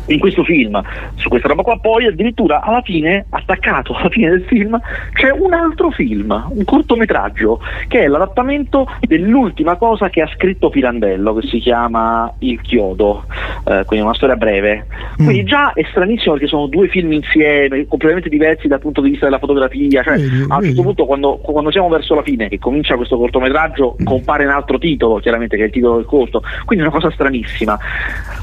[0.07, 0.81] in questo film
[1.15, 4.79] su questa roba qua poi addirittura alla fine attaccato alla fine del film
[5.13, 11.33] c'è un altro film un cortometraggio che è l'adattamento dell'ultima cosa che ha scritto Pirandello
[11.35, 13.25] che si chiama Il Chiodo.
[13.67, 14.85] Eh, quindi una storia breve.
[15.15, 15.45] Quindi mm.
[15.45, 19.39] già è stranissimo perché sono due film insieme completamente diversi dal punto di vista della
[19.39, 22.95] fotografia cioè vedi, a un certo punto quando, quando, siamo verso la fine che comincia
[22.95, 24.05] questo cortometraggio mm.
[24.05, 26.43] compare un altro titolo chiaramente che è il titolo del corto.
[26.65, 27.77] Quindi è una cosa stranissima.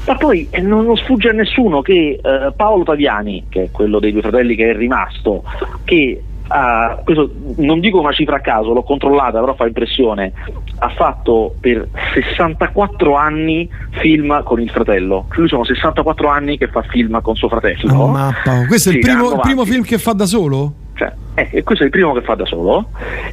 [0.05, 3.71] Ma poi eh, non, non sfugge a nessuno nessuno che eh, Paolo Taviani, che è
[3.71, 5.43] quello dei due fratelli che è rimasto,
[5.83, 10.33] che ha, questo non dico una cifra a caso, l'ho controllata, però fa impressione,
[10.79, 15.27] ha fatto per 64 anni film con il fratello.
[15.35, 17.93] Lui sono 64 anni che fa film con suo fratello.
[17.93, 18.65] Oh, mappa.
[18.65, 20.73] Questo sì, è il primo, il primo film che fa da solo?
[20.95, 22.89] Cioè, eh, questo è il primo che fa da solo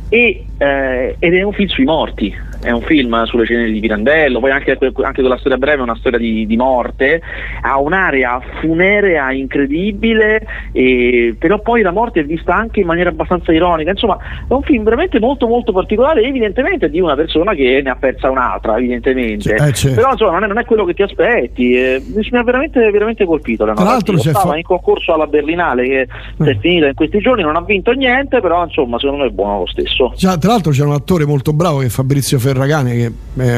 [0.09, 4.38] e, eh, ed è un film sui morti è un film sulle ceneri di Pirandello,
[4.38, 7.20] poi anche, anche quella storia breve è una storia di, di morte,
[7.62, 13.53] ha un'area funerea incredibile, e, però poi la morte è vista anche in maniera abbastanza
[13.53, 17.90] ironica, insomma è un film veramente molto molto particolare, evidentemente di una persona che ne
[17.90, 19.94] ha persa un'altra, evidentemente, eh, certo.
[19.94, 23.25] però insomma non è, non è, quello che ti aspetti, eh, mi ha veramente, veramente
[23.25, 23.64] colpito.
[23.64, 24.57] Tra l'altro stava fa...
[24.57, 26.44] in concorso alla Berlinale che mm.
[26.44, 29.33] si è finita in questi giorni, non ha vinto niente, però insomma secondo me è
[29.33, 30.12] buono lo stesso.
[30.14, 33.13] Già, tra l'altro c'è un attore molto bravo che è Fabrizio Ferrari Ferragane che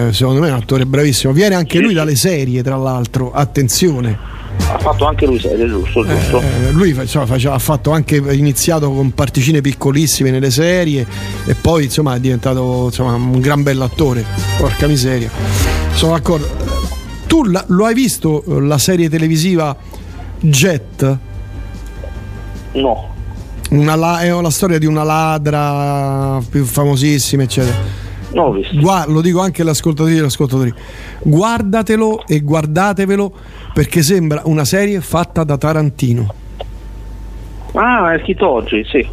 [0.08, 1.32] eh, secondo me è un attore bravissimo.
[1.32, 4.18] Viene anche lui dalle serie tra l'altro attenzione.
[4.68, 6.40] Ha fatto anche lui serie giusto, giusto.
[6.40, 11.06] Eh, lui insomma, faceva, ha fatto anche iniziato con particine piccolissime nelle serie
[11.46, 14.24] e poi insomma è diventato insomma, un gran bell'attore.
[14.58, 15.30] Porca miseria.
[15.94, 16.48] Sono d'accordo.
[17.26, 19.74] Tu la, lo hai visto la serie televisiva
[20.40, 21.18] Jet?
[22.74, 23.10] no.
[23.70, 28.01] Una, è la storia di una ladra più famosissima eccetera
[28.32, 28.54] No.
[28.80, 30.72] Guarda, lo dico anche agli ascoltatori e agli ascoltatori.
[31.22, 33.32] Guardatelo e guardatevelo
[33.74, 36.34] perché sembra una serie fatta da Tarantino.
[37.74, 39.06] Ah, è scritto oggi, sì.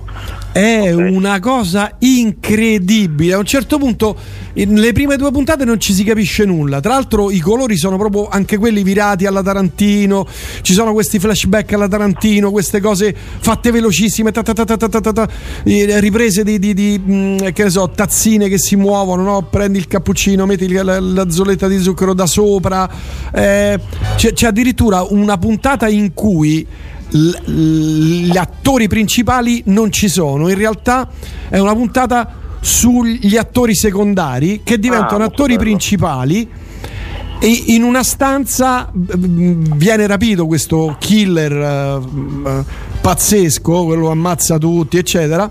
[0.51, 1.13] È okay.
[1.13, 3.33] una cosa incredibile.
[3.33, 4.17] A un certo punto,
[4.53, 6.81] nelle prime due puntate non ci si capisce nulla.
[6.81, 10.27] Tra l'altro, i colori sono proprio anche quelli virati alla Tarantino.
[10.61, 15.29] Ci sono questi flashback alla Tarantino, queste cose fatte velocissime, ta ta ta
[15.63, 19.23] riprese di, di, di mm, che ne so, tazzine che si muovono.
[19.23, 19.43] No?
[19.43, 22.89] Prendi il cappuccino, metti la, la zolletta di zucchero da sopra.
[23.31, 23.79] Eh,
[24.17, 26.67] c'è, c'è addirittura una puntata in cui
[27.11, 30.49] gli attori principali non ci sono.
[30.49, 31.09] In realtà
[31.49, 35.63] è una puntata sugli attori secondari che diventano ah, attori bello.
[35.63, 36.49] principali.
[37.41, 42.65] E in una stanza viene rapito questo killer uh,
[42.99, 45.49] pazzesco, quello ammazza tutti, eccetera,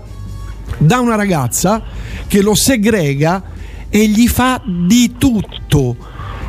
[0.77, 1.81] da una ragazza
[2.27, 3.43] che lo segrega
[3.89, 5.95] e gli fa di tutto.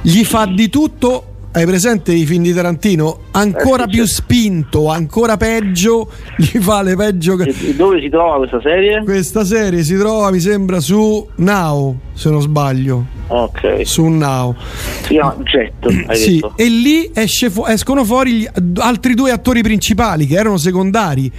[0.02, 3.22] Gli fa di tutto hai presente i film di Tarantino?
[3.32, 4.22] Ancora eh, più certo.
[4.22, 6.08] spinto, ancora peggio,
[6.38, 7.38] gli fa le peggio.
[7.38, 9.02] E dove si trova questa serie?
[9.02, 13.04] Questa serie si trova, mi sembra, su Now, se non sbaglio.
[13.26, 13.80] Ok.
[13.84, 14.54] Su Now.
[15.02, 16.52] Si chiama Jet, sì, detto.
[16.56, 17.10] e lì
[17.50, 21.30] fu- escono fuori gli altri due attori principali che erano secondari.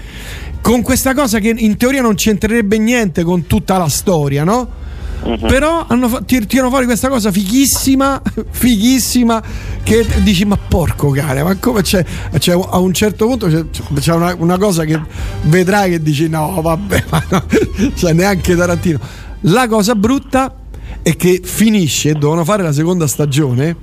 [0.62, 4.80] Con questa cosa che in teoria non c'entrerebbe niente con tutta la storia, no?
[5.24, 5.38] Uh-huh.
[5.38, 9.42] Però hanno, tirano fuori questa cosa fighissima, fighissima,
[9.84, 12.04] che dici ma porco cane, ma come c'è,
[12.40, 13.64] c'è a un certo punto c'è,
[14.00, 15.00] c'è una, una, cosa che
[15.44, 17.44] vedrai che dici no vabbè, ma no,
[17.94, 19.00] cioè neanche Tarantino.
[19.42, 20.56] La cosa brutta
[21.04, 23.76] è che finisce, devono fare la seconda stagione,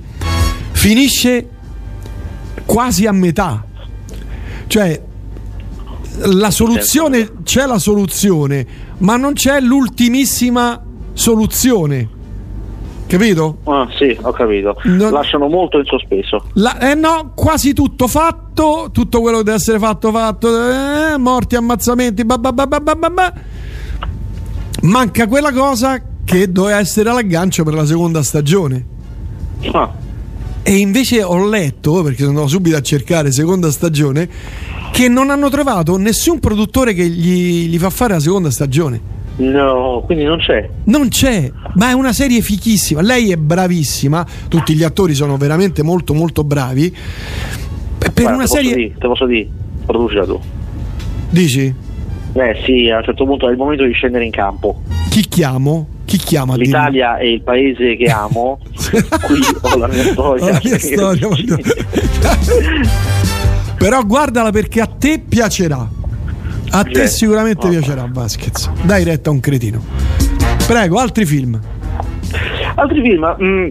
[0.71, 1.47] finisce
[2.65, 3.65] quasi a metà.
[4.67, 5.01] Cioè
[6.17, 8.65] la soluzione, c'è la soluzione,
[8.97, 10.83] ma non c'è l'ultimissima
[11.19, 12.07] soluzione.
[13.05, 13.57] Capito?
[13.65, 14.75] Ah, sì, ho capito.
[14.83, 15.11] Non...
[15.11, 16.45] Lasciano molto in sospeso.
[16.53, 16.77] La...
[16.79, 22.23] eh no, quasi tutto fatto, tutto quello che deve essere fatto, fatto, eh, morti, ammazzamenti,
[22.23, 22.39] bah,
[24.81, 28.85] Manca quella cosa che doveva essere l'aggancio per la seconda stagione.
[29.73, 29.91] Ah.
[30.61, 34.29] E invece ho letto, perché sono andato subito a cercare seconda stagione,
[34.91, 39.17] che non hanno trovato nessun produttore che gli, gli fa fare la seconda stagione.
[39.39, 40.69] No, quindi non c'è.
[40.85, 43.01] Non c'è, ma è una serie fichissima.
[43.01, 46.93] Lei è bravissima, tutti gli attori sono veramente molto molto bravi.
[47.97, 48.71] Per Guarda, una te serie...
[48.71, 49.47] Posso dire, te posso dire,
[49.85, 50.39] produci tu.
[51.29, 51.73] Dici?
[52.33, 54.81] Eh sì, a un certo punto è il momento di scendere in campo.
[55.09, 55.87] Chi chiamo?
[56.03, 56.55] Chi chiama?
[56.55, 58.59] L'Italia è il paese che amo,
[59.25, 60.51] qui ho la mia storia.
[60.51, 61.27] La mia storia,
[63.77, 65.98] Però guardala perché a te piacerà.
[66.71, 67.69] A te sicuramente Oh.
[67.69, 68.69] piacerà Vasquez.
[68.83, 69.81] Dai retta a un cretino.
[70.67, 71.59] Prego, altri film.
[72.75, 73.35] Altri film.
[73.41, 73.69] mm,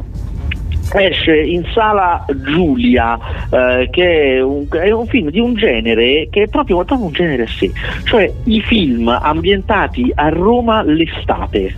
[0.95, 3.19] esce in sala Giulia,
[3.51, 7.43] eh, che è un, è un film di un genere che è proprio, un genere
[7.43, 7.71] a sé,
[8.05, 11.75] cioè i film ambientati a Roma l'estate.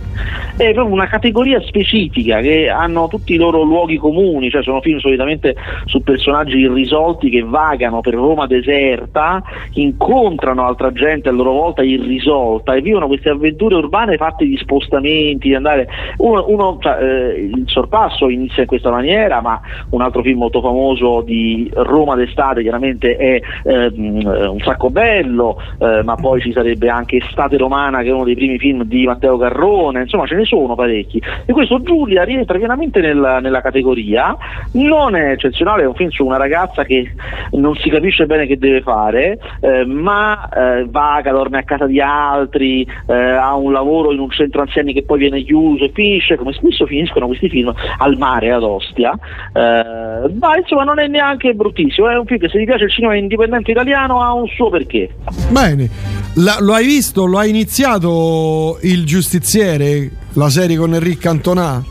[0.55, 4.99] È proprio una categoria specifica che hanno tutti i loro luoghi comuni, cioè sono film
[4.99, 9.41] solitamente su personaggi irrisolti che vagano per Roma deserta,
[9.73, 15.49] incontrano altra gente a loro volta irrisolta e vivono queste avventure urbane fatte di spostamenti,
[15.49, 19.00] di andare uno, uno, cioè, eh, il sorpasso inizia in questa maniera,
[19.41, 19.59] ma
[19.89, 26.03] un altro film molto famoso di Roma d'estate chiaramente è ehm, Un sacco bello, eh,
[26.03, 29.37] ma poi ci sarebbe anche Estate Romana che è uno dei primi film di Matteo
[29.37, 31.21] Garrone, insomma ce ne sono parecchi.
[31.45, 34.35] E questo Giulia rientra pienamente nella, nella categoria,
[34.73, 37.13] non è eccezionale, è un film su una ragazza che
[37.51, 41.99] non si capisce bene che deve fare, eh, ma eh, vaga, dorme a casa di
[41.99, 46.37] altri, eh, ha un lavoro in un centro anziani che poi viene chiuso e finisce,
[46.37, 49.17] come spesso finiscono questi film, al mare ad Ostia.
[49.53, 52.91] Eh, ma insomma non è neanche bruttissimo, è un film che se ti piace il
[52.91, 55.09] cinema indipendente italiano ha un suo perché.
[55.49, 55.89] Bene,
[56.35, 57.25] La- lo hai visto?
[57.25, 61.83] Lo ha iniziato il giustiziere, la serie con Enrico Cantona?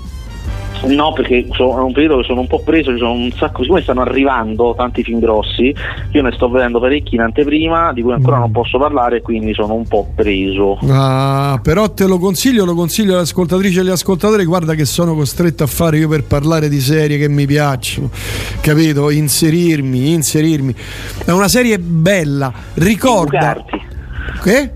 [0.87, 3.62] No, perché sono, è un periodo che sono un po' preso, ci sono un sacco,
[3.62, 5.75] siccome stanno arrivando tanti film grossi,
[6.12, 9.75] io ne sto vedendo parecchi in anteprima, di cui ancora non posso parlare, quindi sono
[9.75, 10.79] un po' preso.
[10.88, 14.45] Ah, però te lo consiglio, lo consiglio alle ascoltatrici e agli ascoltatori.
[14.45, 18.11] Guarda che sono costretto a fare io per parlare di serie che mi piacciono,
[18.61, 19.11] capito?
[19.11, 20.75] Inserirmi, inserirmi.
[21.25, 23.55] È una serie bella, ricorda.
[23.57, 23.88] Imbucarti.
[24.43, 24.71] Che?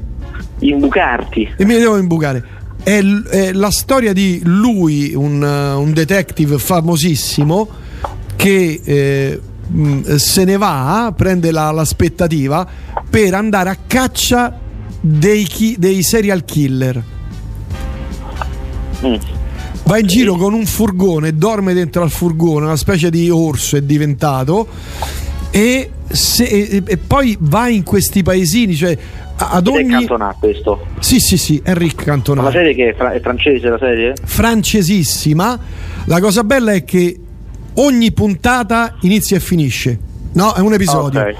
[0.58, 1.54] Imbucarti.
[1.56, 2.53] E mi devo imbucare.
[2.84, 7.66] È, è la storia di lui, un, uh, un detective famosissimo,
[8.36, 9.40] che eh,
[10.18, 12.66] se ne va, prende la- l'aspettativa
[13.08, 14.60] per andare a caccia
[15.00, 17.02] dei, chi- dei serial killer.
[19.06, 19.14] Mm.
[19.84, 23.82] Va in giro con un furgone, dorme dentro al furgone, una specie di orso è
[23.82, 24.66] diventato.
[25.50, 28.96] E, se- e- e poi va in questi paesini, cioè
[29.36, 29.90] ad Ed è ogni.
[29.90, 30.86] Cantona questo.
[31.00, 32.42] Sì, sì, sì, Enric Ma Cantona.
[32.42, 34.14] la serie che è, fra- è francese la serie?
[34.22, 35.58] Francesissima.
[36.06, 37.18] La cosa bella è che
[37.74, 39.98] ogni puntata inizia e finisce.
[40.32, 41.20] No, è un episodio.
[41.20, 41.34] Ok.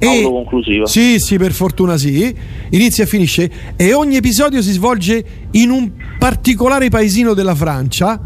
[0.00, 0.86] Autoconclusiva.
[0.86, 2.34] Sì, sì, per fortuna sì.
[2.70, 3.50] Inizia e finisce.
[3.76, 8.20] E ogni episodio si svolge in un particolare paesino della Francia.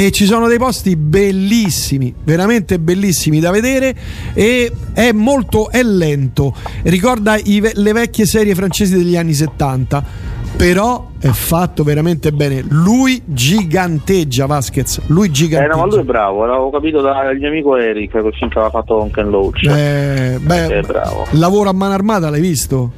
[0.00, 3.92] E ci sono dei posti bellissimi, veramente bellissimi da vedere.
[4.32, 6.54] E è molto è lento.
[6.84, 10.36] Ricorda i le vecchie serie francesi degli anni 70.
[10.56, 12.64] Però è fatto veramente bene.
[12.68, 15.00] Lui giganteggia Vasquez.
[15.06, 15.74] Lui Eh giganteggia.
[15.74, 19.10] no, ma lui è bravo, l'avevo capito dal mio amico Eric, che aveva fatto con
[19.10, 19.64] Ken Loach.
[19.64, 21.26] Eh, beh, È bravo.
[21.32, 22.90] lavoro a mano armata, l'hai visto?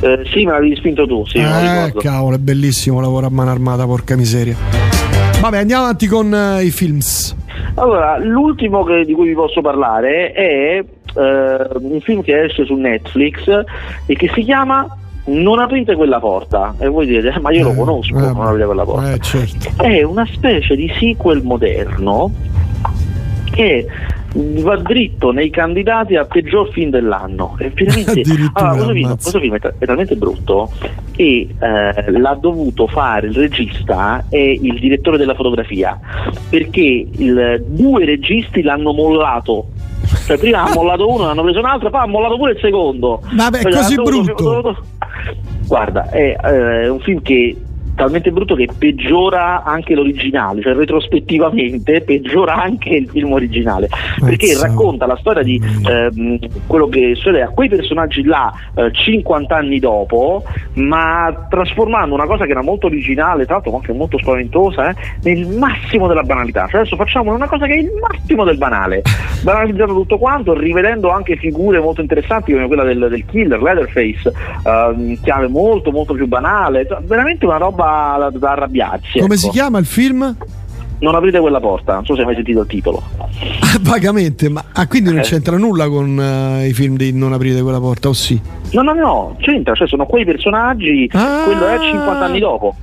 [0.00, 3.84] Eh, sì, me l'avevi spinto tu, sì, eh, cavolo, è bellissimo lavoro a mano armata,
[3.86, 4.93] porca miseria.
[5.44, 7.36] Vabbè, andiamo avanti con eh, i films.
[7.74, 10.82] Allora, l'ultimo che- di cui vi posso parlare è
[11.16, 13.46] eh, un film che esce su Netflix
[14.06, 14.86] e che si chiama
[15.26, 16.74] Non aprite quella porta.
[16.78, 19.12] E voi direte, "Eh, ma io lo Eh, conosco, eh, Non aprite quella porta.
[19.12, 19.82] Eh, certo.
[19.82, 22.30] È una specie di sequel moderno
[23.50, 23.86] che
[24.36, 27.54] va dritto nei candidati a peggior film dell'anno.
[27.58, 28.10] È veramente...
[28.20, 30.70] Addirittura, Allora, questo, film, questo film è, ta- è talmente brutto
[31.12, 35.98] che eh, l'ha dovuto fare il regista e il direttore della fotografia
[36.50, 39.68] perché il- due registi l'hanno mollato.
[40.26, 42.58] Cioè, prima ha mollato uno, ne hanno preso un altro, poi ha mollato pure il
[42.60, 43.22] secondo.
[43.32, 44.42] Vabbè, è Cioè, così dovuto- brutto.
[44.44, 44.84] dovuto-
[45.66, 47.56] Guarda, è eh, un film che
[47.94, 53.88] talmente brutto che peggiora anche l'originale, cioè retrospettivamente peggiora anche il film originale,
[54.20, 54.66] perché Mazza.
[54.66, 59.78] racconta la storia di ehm, quello che succede a quei personaggi là eh, 50 anni
[59.78, 64.94] dopo, ma trasformando una cosa che era molto originale, tra l'altro anche molto spaventosa, eh,
[65.22, 66.66] nel massimo della banalità.
[66.68, 69.02] Cioè adesso facciamo una cosa che è il massimo del banale,
[69.42, 74.32] banalizzando tutto quanto, rivedendo anche figure molto interessanti come quella del, del killer, Leatherface,
[74.64, 79.18] ehm, chiave molto molto più banale, cioè, veramente una roba da, da arrabbiarsi.
[79.18, 79.42] Come ecco.
[79.42, 80.36] si chiama il film?
[81.00, 83.02] Non aprite quella porta, non so se hai mai sentito il titolo.
[83.18, 85.22] Ah, vagamente, ma ah, quindi non eh.
[85.22, 88.40] c'entra nulla con uh, i film di Non aprite quella porta, o sì?
[88.72, 91.42] No, no, no, c'entra, cioè sono quei personaggi, ah.
[91.44, 92.74] quello è 50 anni dopo.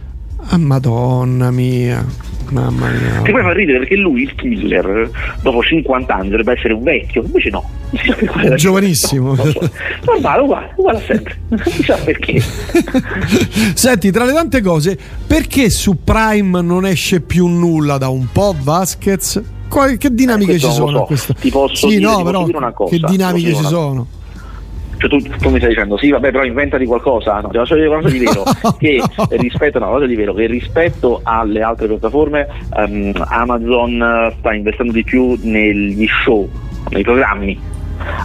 [0.50, 2.06] Ah, madonna mia.
[2.50, 3.22] Mamma mia.
[3.22, 5.10] Che poi fa ridere perché lui, il killer,
[5.42, 7.70] dopo 50 anni dovrebbe essere un vecchio, invece no.
[7.92, 9.36] È giovanissimo.
[10.06, 11.38] Normale, uguale, uguale a sempre.
[11.48, 12.42] Non si sa perché.
[13.74, 18.54] Senti, tra le tante cose, perché su Prime non esce più nulla da un po'
[18.60, 19.42] Vasquez?
[19.98, 21.08] Che dinamiche eh, ci sono?
[21.16, 21.34] So.
[21.34, 24.08] Ti posso sì, dire, no, però, che dinamiche ci sono?
[25.02, 27.88] Cioè tu, tu, mi stai dicendo sì vabbè però inventati qualcosa no, ti faccio dire
[27.88, 28.44] qualcosa di vero
[28.78, 34.92] che rispetto, no, cosa di vero che rispetto alle altre piattaforme um, Amazon sta investendo
[34.92, 36.48] di più negli show
[36.90, 37.70] nei programmi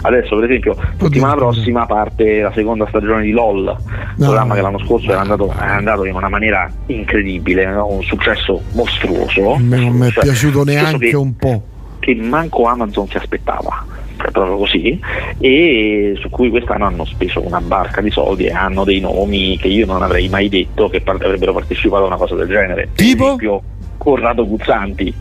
[0.01, 3.75] Adesso, per esempio, settimana prossima parte la seconda stagione di LOL, no.
[4.17, 7.85] programma che l'anno scorso era andato, è andato in una maniera incredibile, no?
[7.85, 9.57] un successo mostruoso.
[9.59, 11.63] Non mi è cioè, piaciuto neanche un po'.
[11.99, 13.85] Che manco Amazon si aspettava
[14.31, 14.99] proprio così,
[15.39, 19.67] e su cui quest'anno hanno speso una barca di soldi e hanno dei nomi che
[19.67, 22.89] io non avrei mai detto che avrebbero partecipato a una cosa del genere.
[22.95, 23.17] Tipo?
[23.17, 23.61] Per esempio,
[23.97, 25.13] Corrado Guzzanti.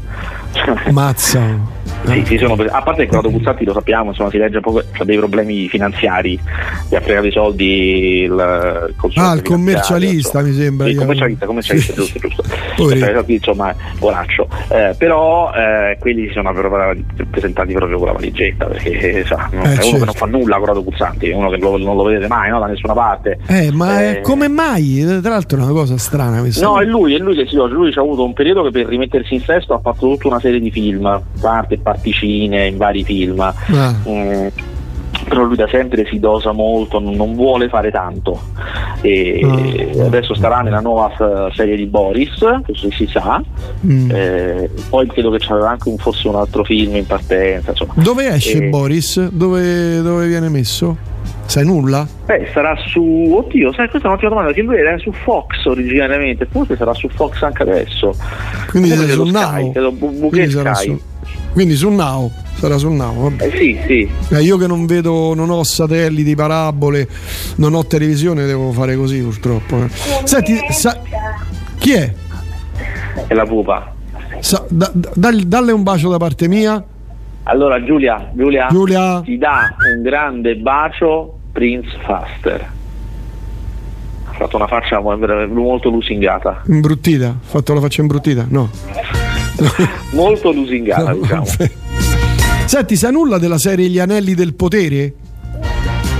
[0.91, 1.76] Mazza.
[2.05, 4.79] Sì, sì, sono, a parte che Corrado Guzzanti lo sappiamo, insomma, si legge un po',
[4.79, 6.39] ha dei problemi finanziari,
[6.89, 10.89] gli ha fregato i soldi il, Ah, il commercialista mi sembra.
[10.89, 11.99] Il commercialista, commercialista sì.
[11.99, 12.43] giusto, giusto.
[12.77, 14.49] Soldi, insomma, poraccio.
[14.69, 16.53] Eh, però eh, quelli si sono
[17.31, 19.89] presentati proprio con la valigetta, perché sa, eh, è certo.
[19.89, 22.51] uno che non fa nulla Corrado Guzzanti, è uno che lo, non lo vedete mai
[22.51, 23.39] no, da nessuna parte.
[23.47, 25.05] Eh, ma eh, come mai?
[25.21, 26.65] Tra l'altro è una cosa strana questa.
[26.65, 29.35] No, è lui, è lui che sì, lui ha avuto un periodo che per rimettersi
[29.35, 33.39] in sesto ha fatto tutta una serie di film, parte particine in vari film.
[33.39, 33.95] Ah.
[34.09, 34.49] Mm,
[35.29, 38.41] però lui da sempre si dosa molto, non vuole fare tanto.
[39.03, 40.05] E ah.
[40.05, 41.13] adesso starà nella nuova
[41.55, 43.41] serie di Boris, così si sa.
[43.87, 44.11] Mm.
[44.11, 47.71] Eh, poi credo che c'era anche un, forse un altro film in partenza.
[47.71, 47.95] Insomma.
[47.97, 48.69] Dove esce e...
[48.69, 49.29] Boris?
[49.29, 51.15] Dove, dove viene messo?
[51.47, 52.07] Sai nulla?
[52.27, 53.01] Beh, sarà su.
[53.01, 54.53] Oddio, sai, questa è un'ottima domanda.
[54.53, 58.15] Che lui era su Fox originariamente, forse sarà su Fox anche adesso.
[58.69, 59.31] Quindi sarà su.
[60.29, 61.01] Quindi, sarà su...
[61.53, 62.31] Quindi su Now.
[62.57, 63.33] Sarà su Now.
[63.39, 64.11] Eh, sì, sì.
[64.35, 67.09] Eh, io che non vedo, non ho satelliti, parabole,
[67.57, 69.77] non ho televisione, devo fare così purtroppo.
[69.83, 69.91] Eh.
[70.25, 70.99] Senti, sa...
[71.79, 72.15] chi è?
[73.27, 73.93] È la pupa.
[74.41, 74.65] Sa...
[74.69, 76.83] Da, da, dalle un bacio da parte mia.
[77.49, 82.73] Allora Giulia, Giulia, Giulia, ti dà un grande bacio Prince Faster.
[84.25, 86.63] Ha fatto una faccia molto lusingata.
[86.67, 87.29] Imbruttita?
[87.29, 88.47] Ha fatto la faccia imbruttita?
[88.49, 88.69] No.
[90.13, 91.47] molto lusingata, no, diciamo.
[92.67, 95.15] Senti, sa nulla della serie Gli Anelli del Potere?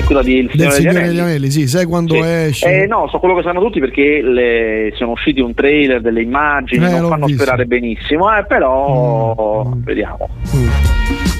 [0.07, 1.21] quella di Il Signore, del Signore degli, Anelli.
[1.21, 1.51] Anelli.
[1.51, 2.21] sì, sai quando sì.
[2.21, 2.83] esce?
[2.83, 6.87] Eh, no, so quello che sanno tutti perché le, sono usciti un trailer, delle immagini,
[6.87, 7.43] eh, non fanno visto.
[7.43, 9.83] sperare benissimo, eh, però mm.
[9.83, 10.29] vediamo.
[10.55, 10.69] Mm.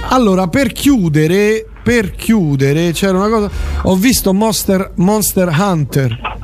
[0.09, 3.51] Allora, per chiudere, per chiudere, c'era una cosa.
[3.85, 6.35] Ho visto Monster, Monster Hunter.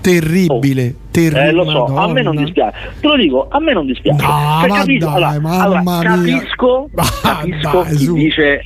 [0.00, 1.07] Terribile, oh.
[1.22, 1.48] Terribile.
[1.48, 2.02] Eh, lo so, Madonna.
[2.02, 2.76] a me non dispiace.
[3.00, 4.22] Te lo dico, a me non dispiace.
[4.22, 6.90] No, cioè, capisco, dai, allora, allora, capisco,
[7.22, 8.60] capisco dai, chi, dice,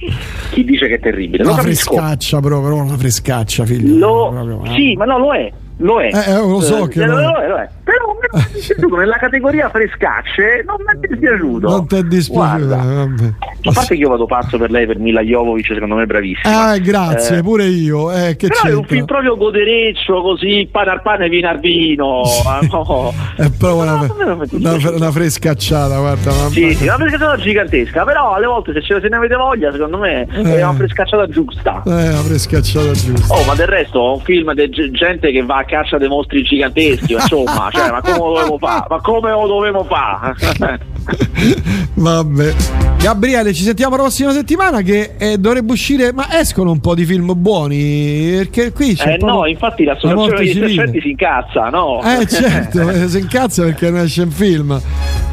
[0.51, 1.45] chi, dice, che è terribile.
[1.45, 3.97] Una frescaccia, però, però una frescaccia, figlio.
[3.99, 4.75] Lo, proprio, eh.
[4.77, 6.11] Sì, ma no, lo è lo è.
[6.13, 7.49] Eh, eh lo so eh, che lo, lo, è.
[7.49, 7.69] lo è.
[7.85, 11.69] Però mi è dispiaciuto nella categoria frescacce, non mi è dispiaciuto.
[11.69, 12.75] Non ti è dispiaciuto.
[12.75, 16.71] A parte che io vado pazzo per lei, per Mila Jovovic, secondo me è bravissima.
[16.71, 18.11] Ah, grazie, eh, pure io.
[18.13, 18.71] Eh, che però c'entra?
[18.71, 22.23] è un film proprio godereccio, così, pane al pane, vino al vino.
[22.47, 23.15] Ah, no.
[23.37, 26.31] è proprio una, una, una, frescacciata, guarda.
[26.51, 29.99] Sì, sì, una frescacciata gigantesca, però alle volte se, ce, se ne avete voglia, secondo
[29.99, 30.43] me eh.
[30.43, 31.83] è una frescacciata giusta.
[31.87, 33.35] Eh, una frescacciata giusta.
[33.35, 36.43] Oh, ma del resto è un film di gente che va a caccia dei mostri
[36.43, 38.87] giganteschi, insomma, cioè, ma come lo dovevo fare?
[38.89, 40.91] Ma come lo dovevo fare?
[41.95, 42.55] Vabbè.
[43.03, 47.05] Gabriele, ci sentiamo la prossima settimana che eh, dovrebbe uscire, ma escono un po' di
[47.05, 52.01] film buoni, perché qui c'è Eh no, infatti l'associazione degli esperti si incazza, no?
[52.03, 54.81] Eh certo, eh, si incazza perché non esce un film.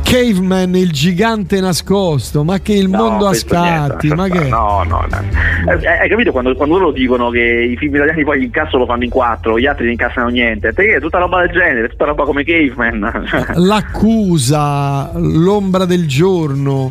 [0.09, 4.49] Caveman, il gigante nascosto, ma che il no, mondo a scatti, niente, ma che...
[4.49, 5.71] No, no, no.
[5.71, 9.03] Eh, hai capito quando, quando, loro dicono che i film italiani poi l'incasso lo fanno
[9.03, 12.23] in quattro, gli altri non incassano niente, perché è tutta roba del genere, tutta roba
[12.23, 13.53] come Caveman.
[13.53, 15.11] L'accusa,
[15.59, 16.89] l'ombra del giorno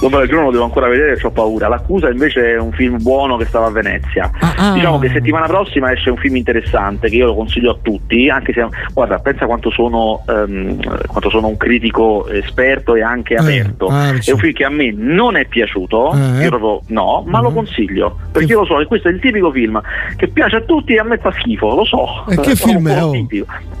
[0.00, 1.68] L'ombra del giorno lo devo ancora vedere, ho paura.
[1.68, 4.30] L'accusa invece è un film buono che stava a Venezia.
[4.40, 4.72] Ah, ah.
[4.74, 8.52] Diciamo che settimana prossima esce un film interessante che io lo consiglio a tutti, anche
[8.52, 13.86] se guarda, pensa quanto sono, um, quanto sono un critico esperto e anche Eh, aperto.
[13.86, 16.42] ah, è un film che a me non è piaciuto, Eh.
[16.42, 17.54] io proprio no, ma lo Mhm.
[17.54, 18.16] consiglio.
[18.32, 19.80] Perché io lo so che questo è il tipico film
[20.16, 22.24] che piace a tutti e a me fa schifo, lo so.
[22.28, 23.12] E che Sono film è, oh?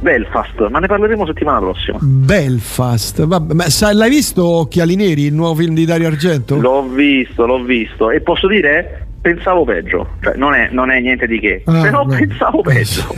[0.00, 1.98] Belfast, ma ne parleremo settimana prossima.
[2.00, 3.24] Belfast.
[3.26, 6.56] Vabbè, ma sai, l'hai visto Occhiali Neri, il nuovo film di Dario Argento?
[6.60, 11.26] L'ho visto, l'ho visto e posso dire pensavo peggio, cioè non è, non è niente
[11.26, 12.16] di che, Ah, però beh.
[12.16, 13.12] pensavo peggio.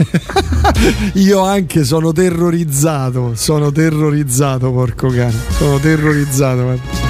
[1.15, 5.31] Io anche sono terrorizzato, sono terrorizzato, porco cane.
[5.49, 7.08] Sono terrorizzato, guarda.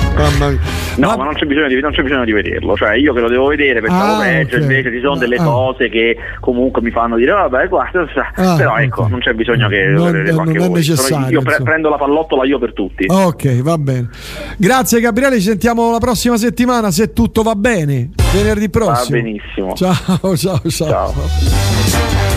[0.98, 3.22] No, Ma- ma non c'è, bisogno di, non c'è bisogno di vederlo, cioè io che
[3.22, 4.62] lo devo vedere pensavo Ah, peggio, ok.
[4.64, 5.44] invece ci sono delle Ah.
[5.44, 8.06] cose che comunque mi fanno dire vabbè guarda,
[8.36, 11.90] Ah, però ecco, non c'è bisogno che Non- vedete non è necessario, Io pre- prendo
[11.90, 13.06] la pallottola io per tutti.
[13.08, 14.10] Ok, va bene.
[14.58, 18.10] Grazie Gabriele, ci sentiamo la prossima settimana se tutto va bene.
[18.34, 19.22] Venerdì Va prossimo.
[19.22, 19.74] benissimo.
[19.74, 21.14] Ciao, ciao, ciao.
[21.14, 22.29] Ciao.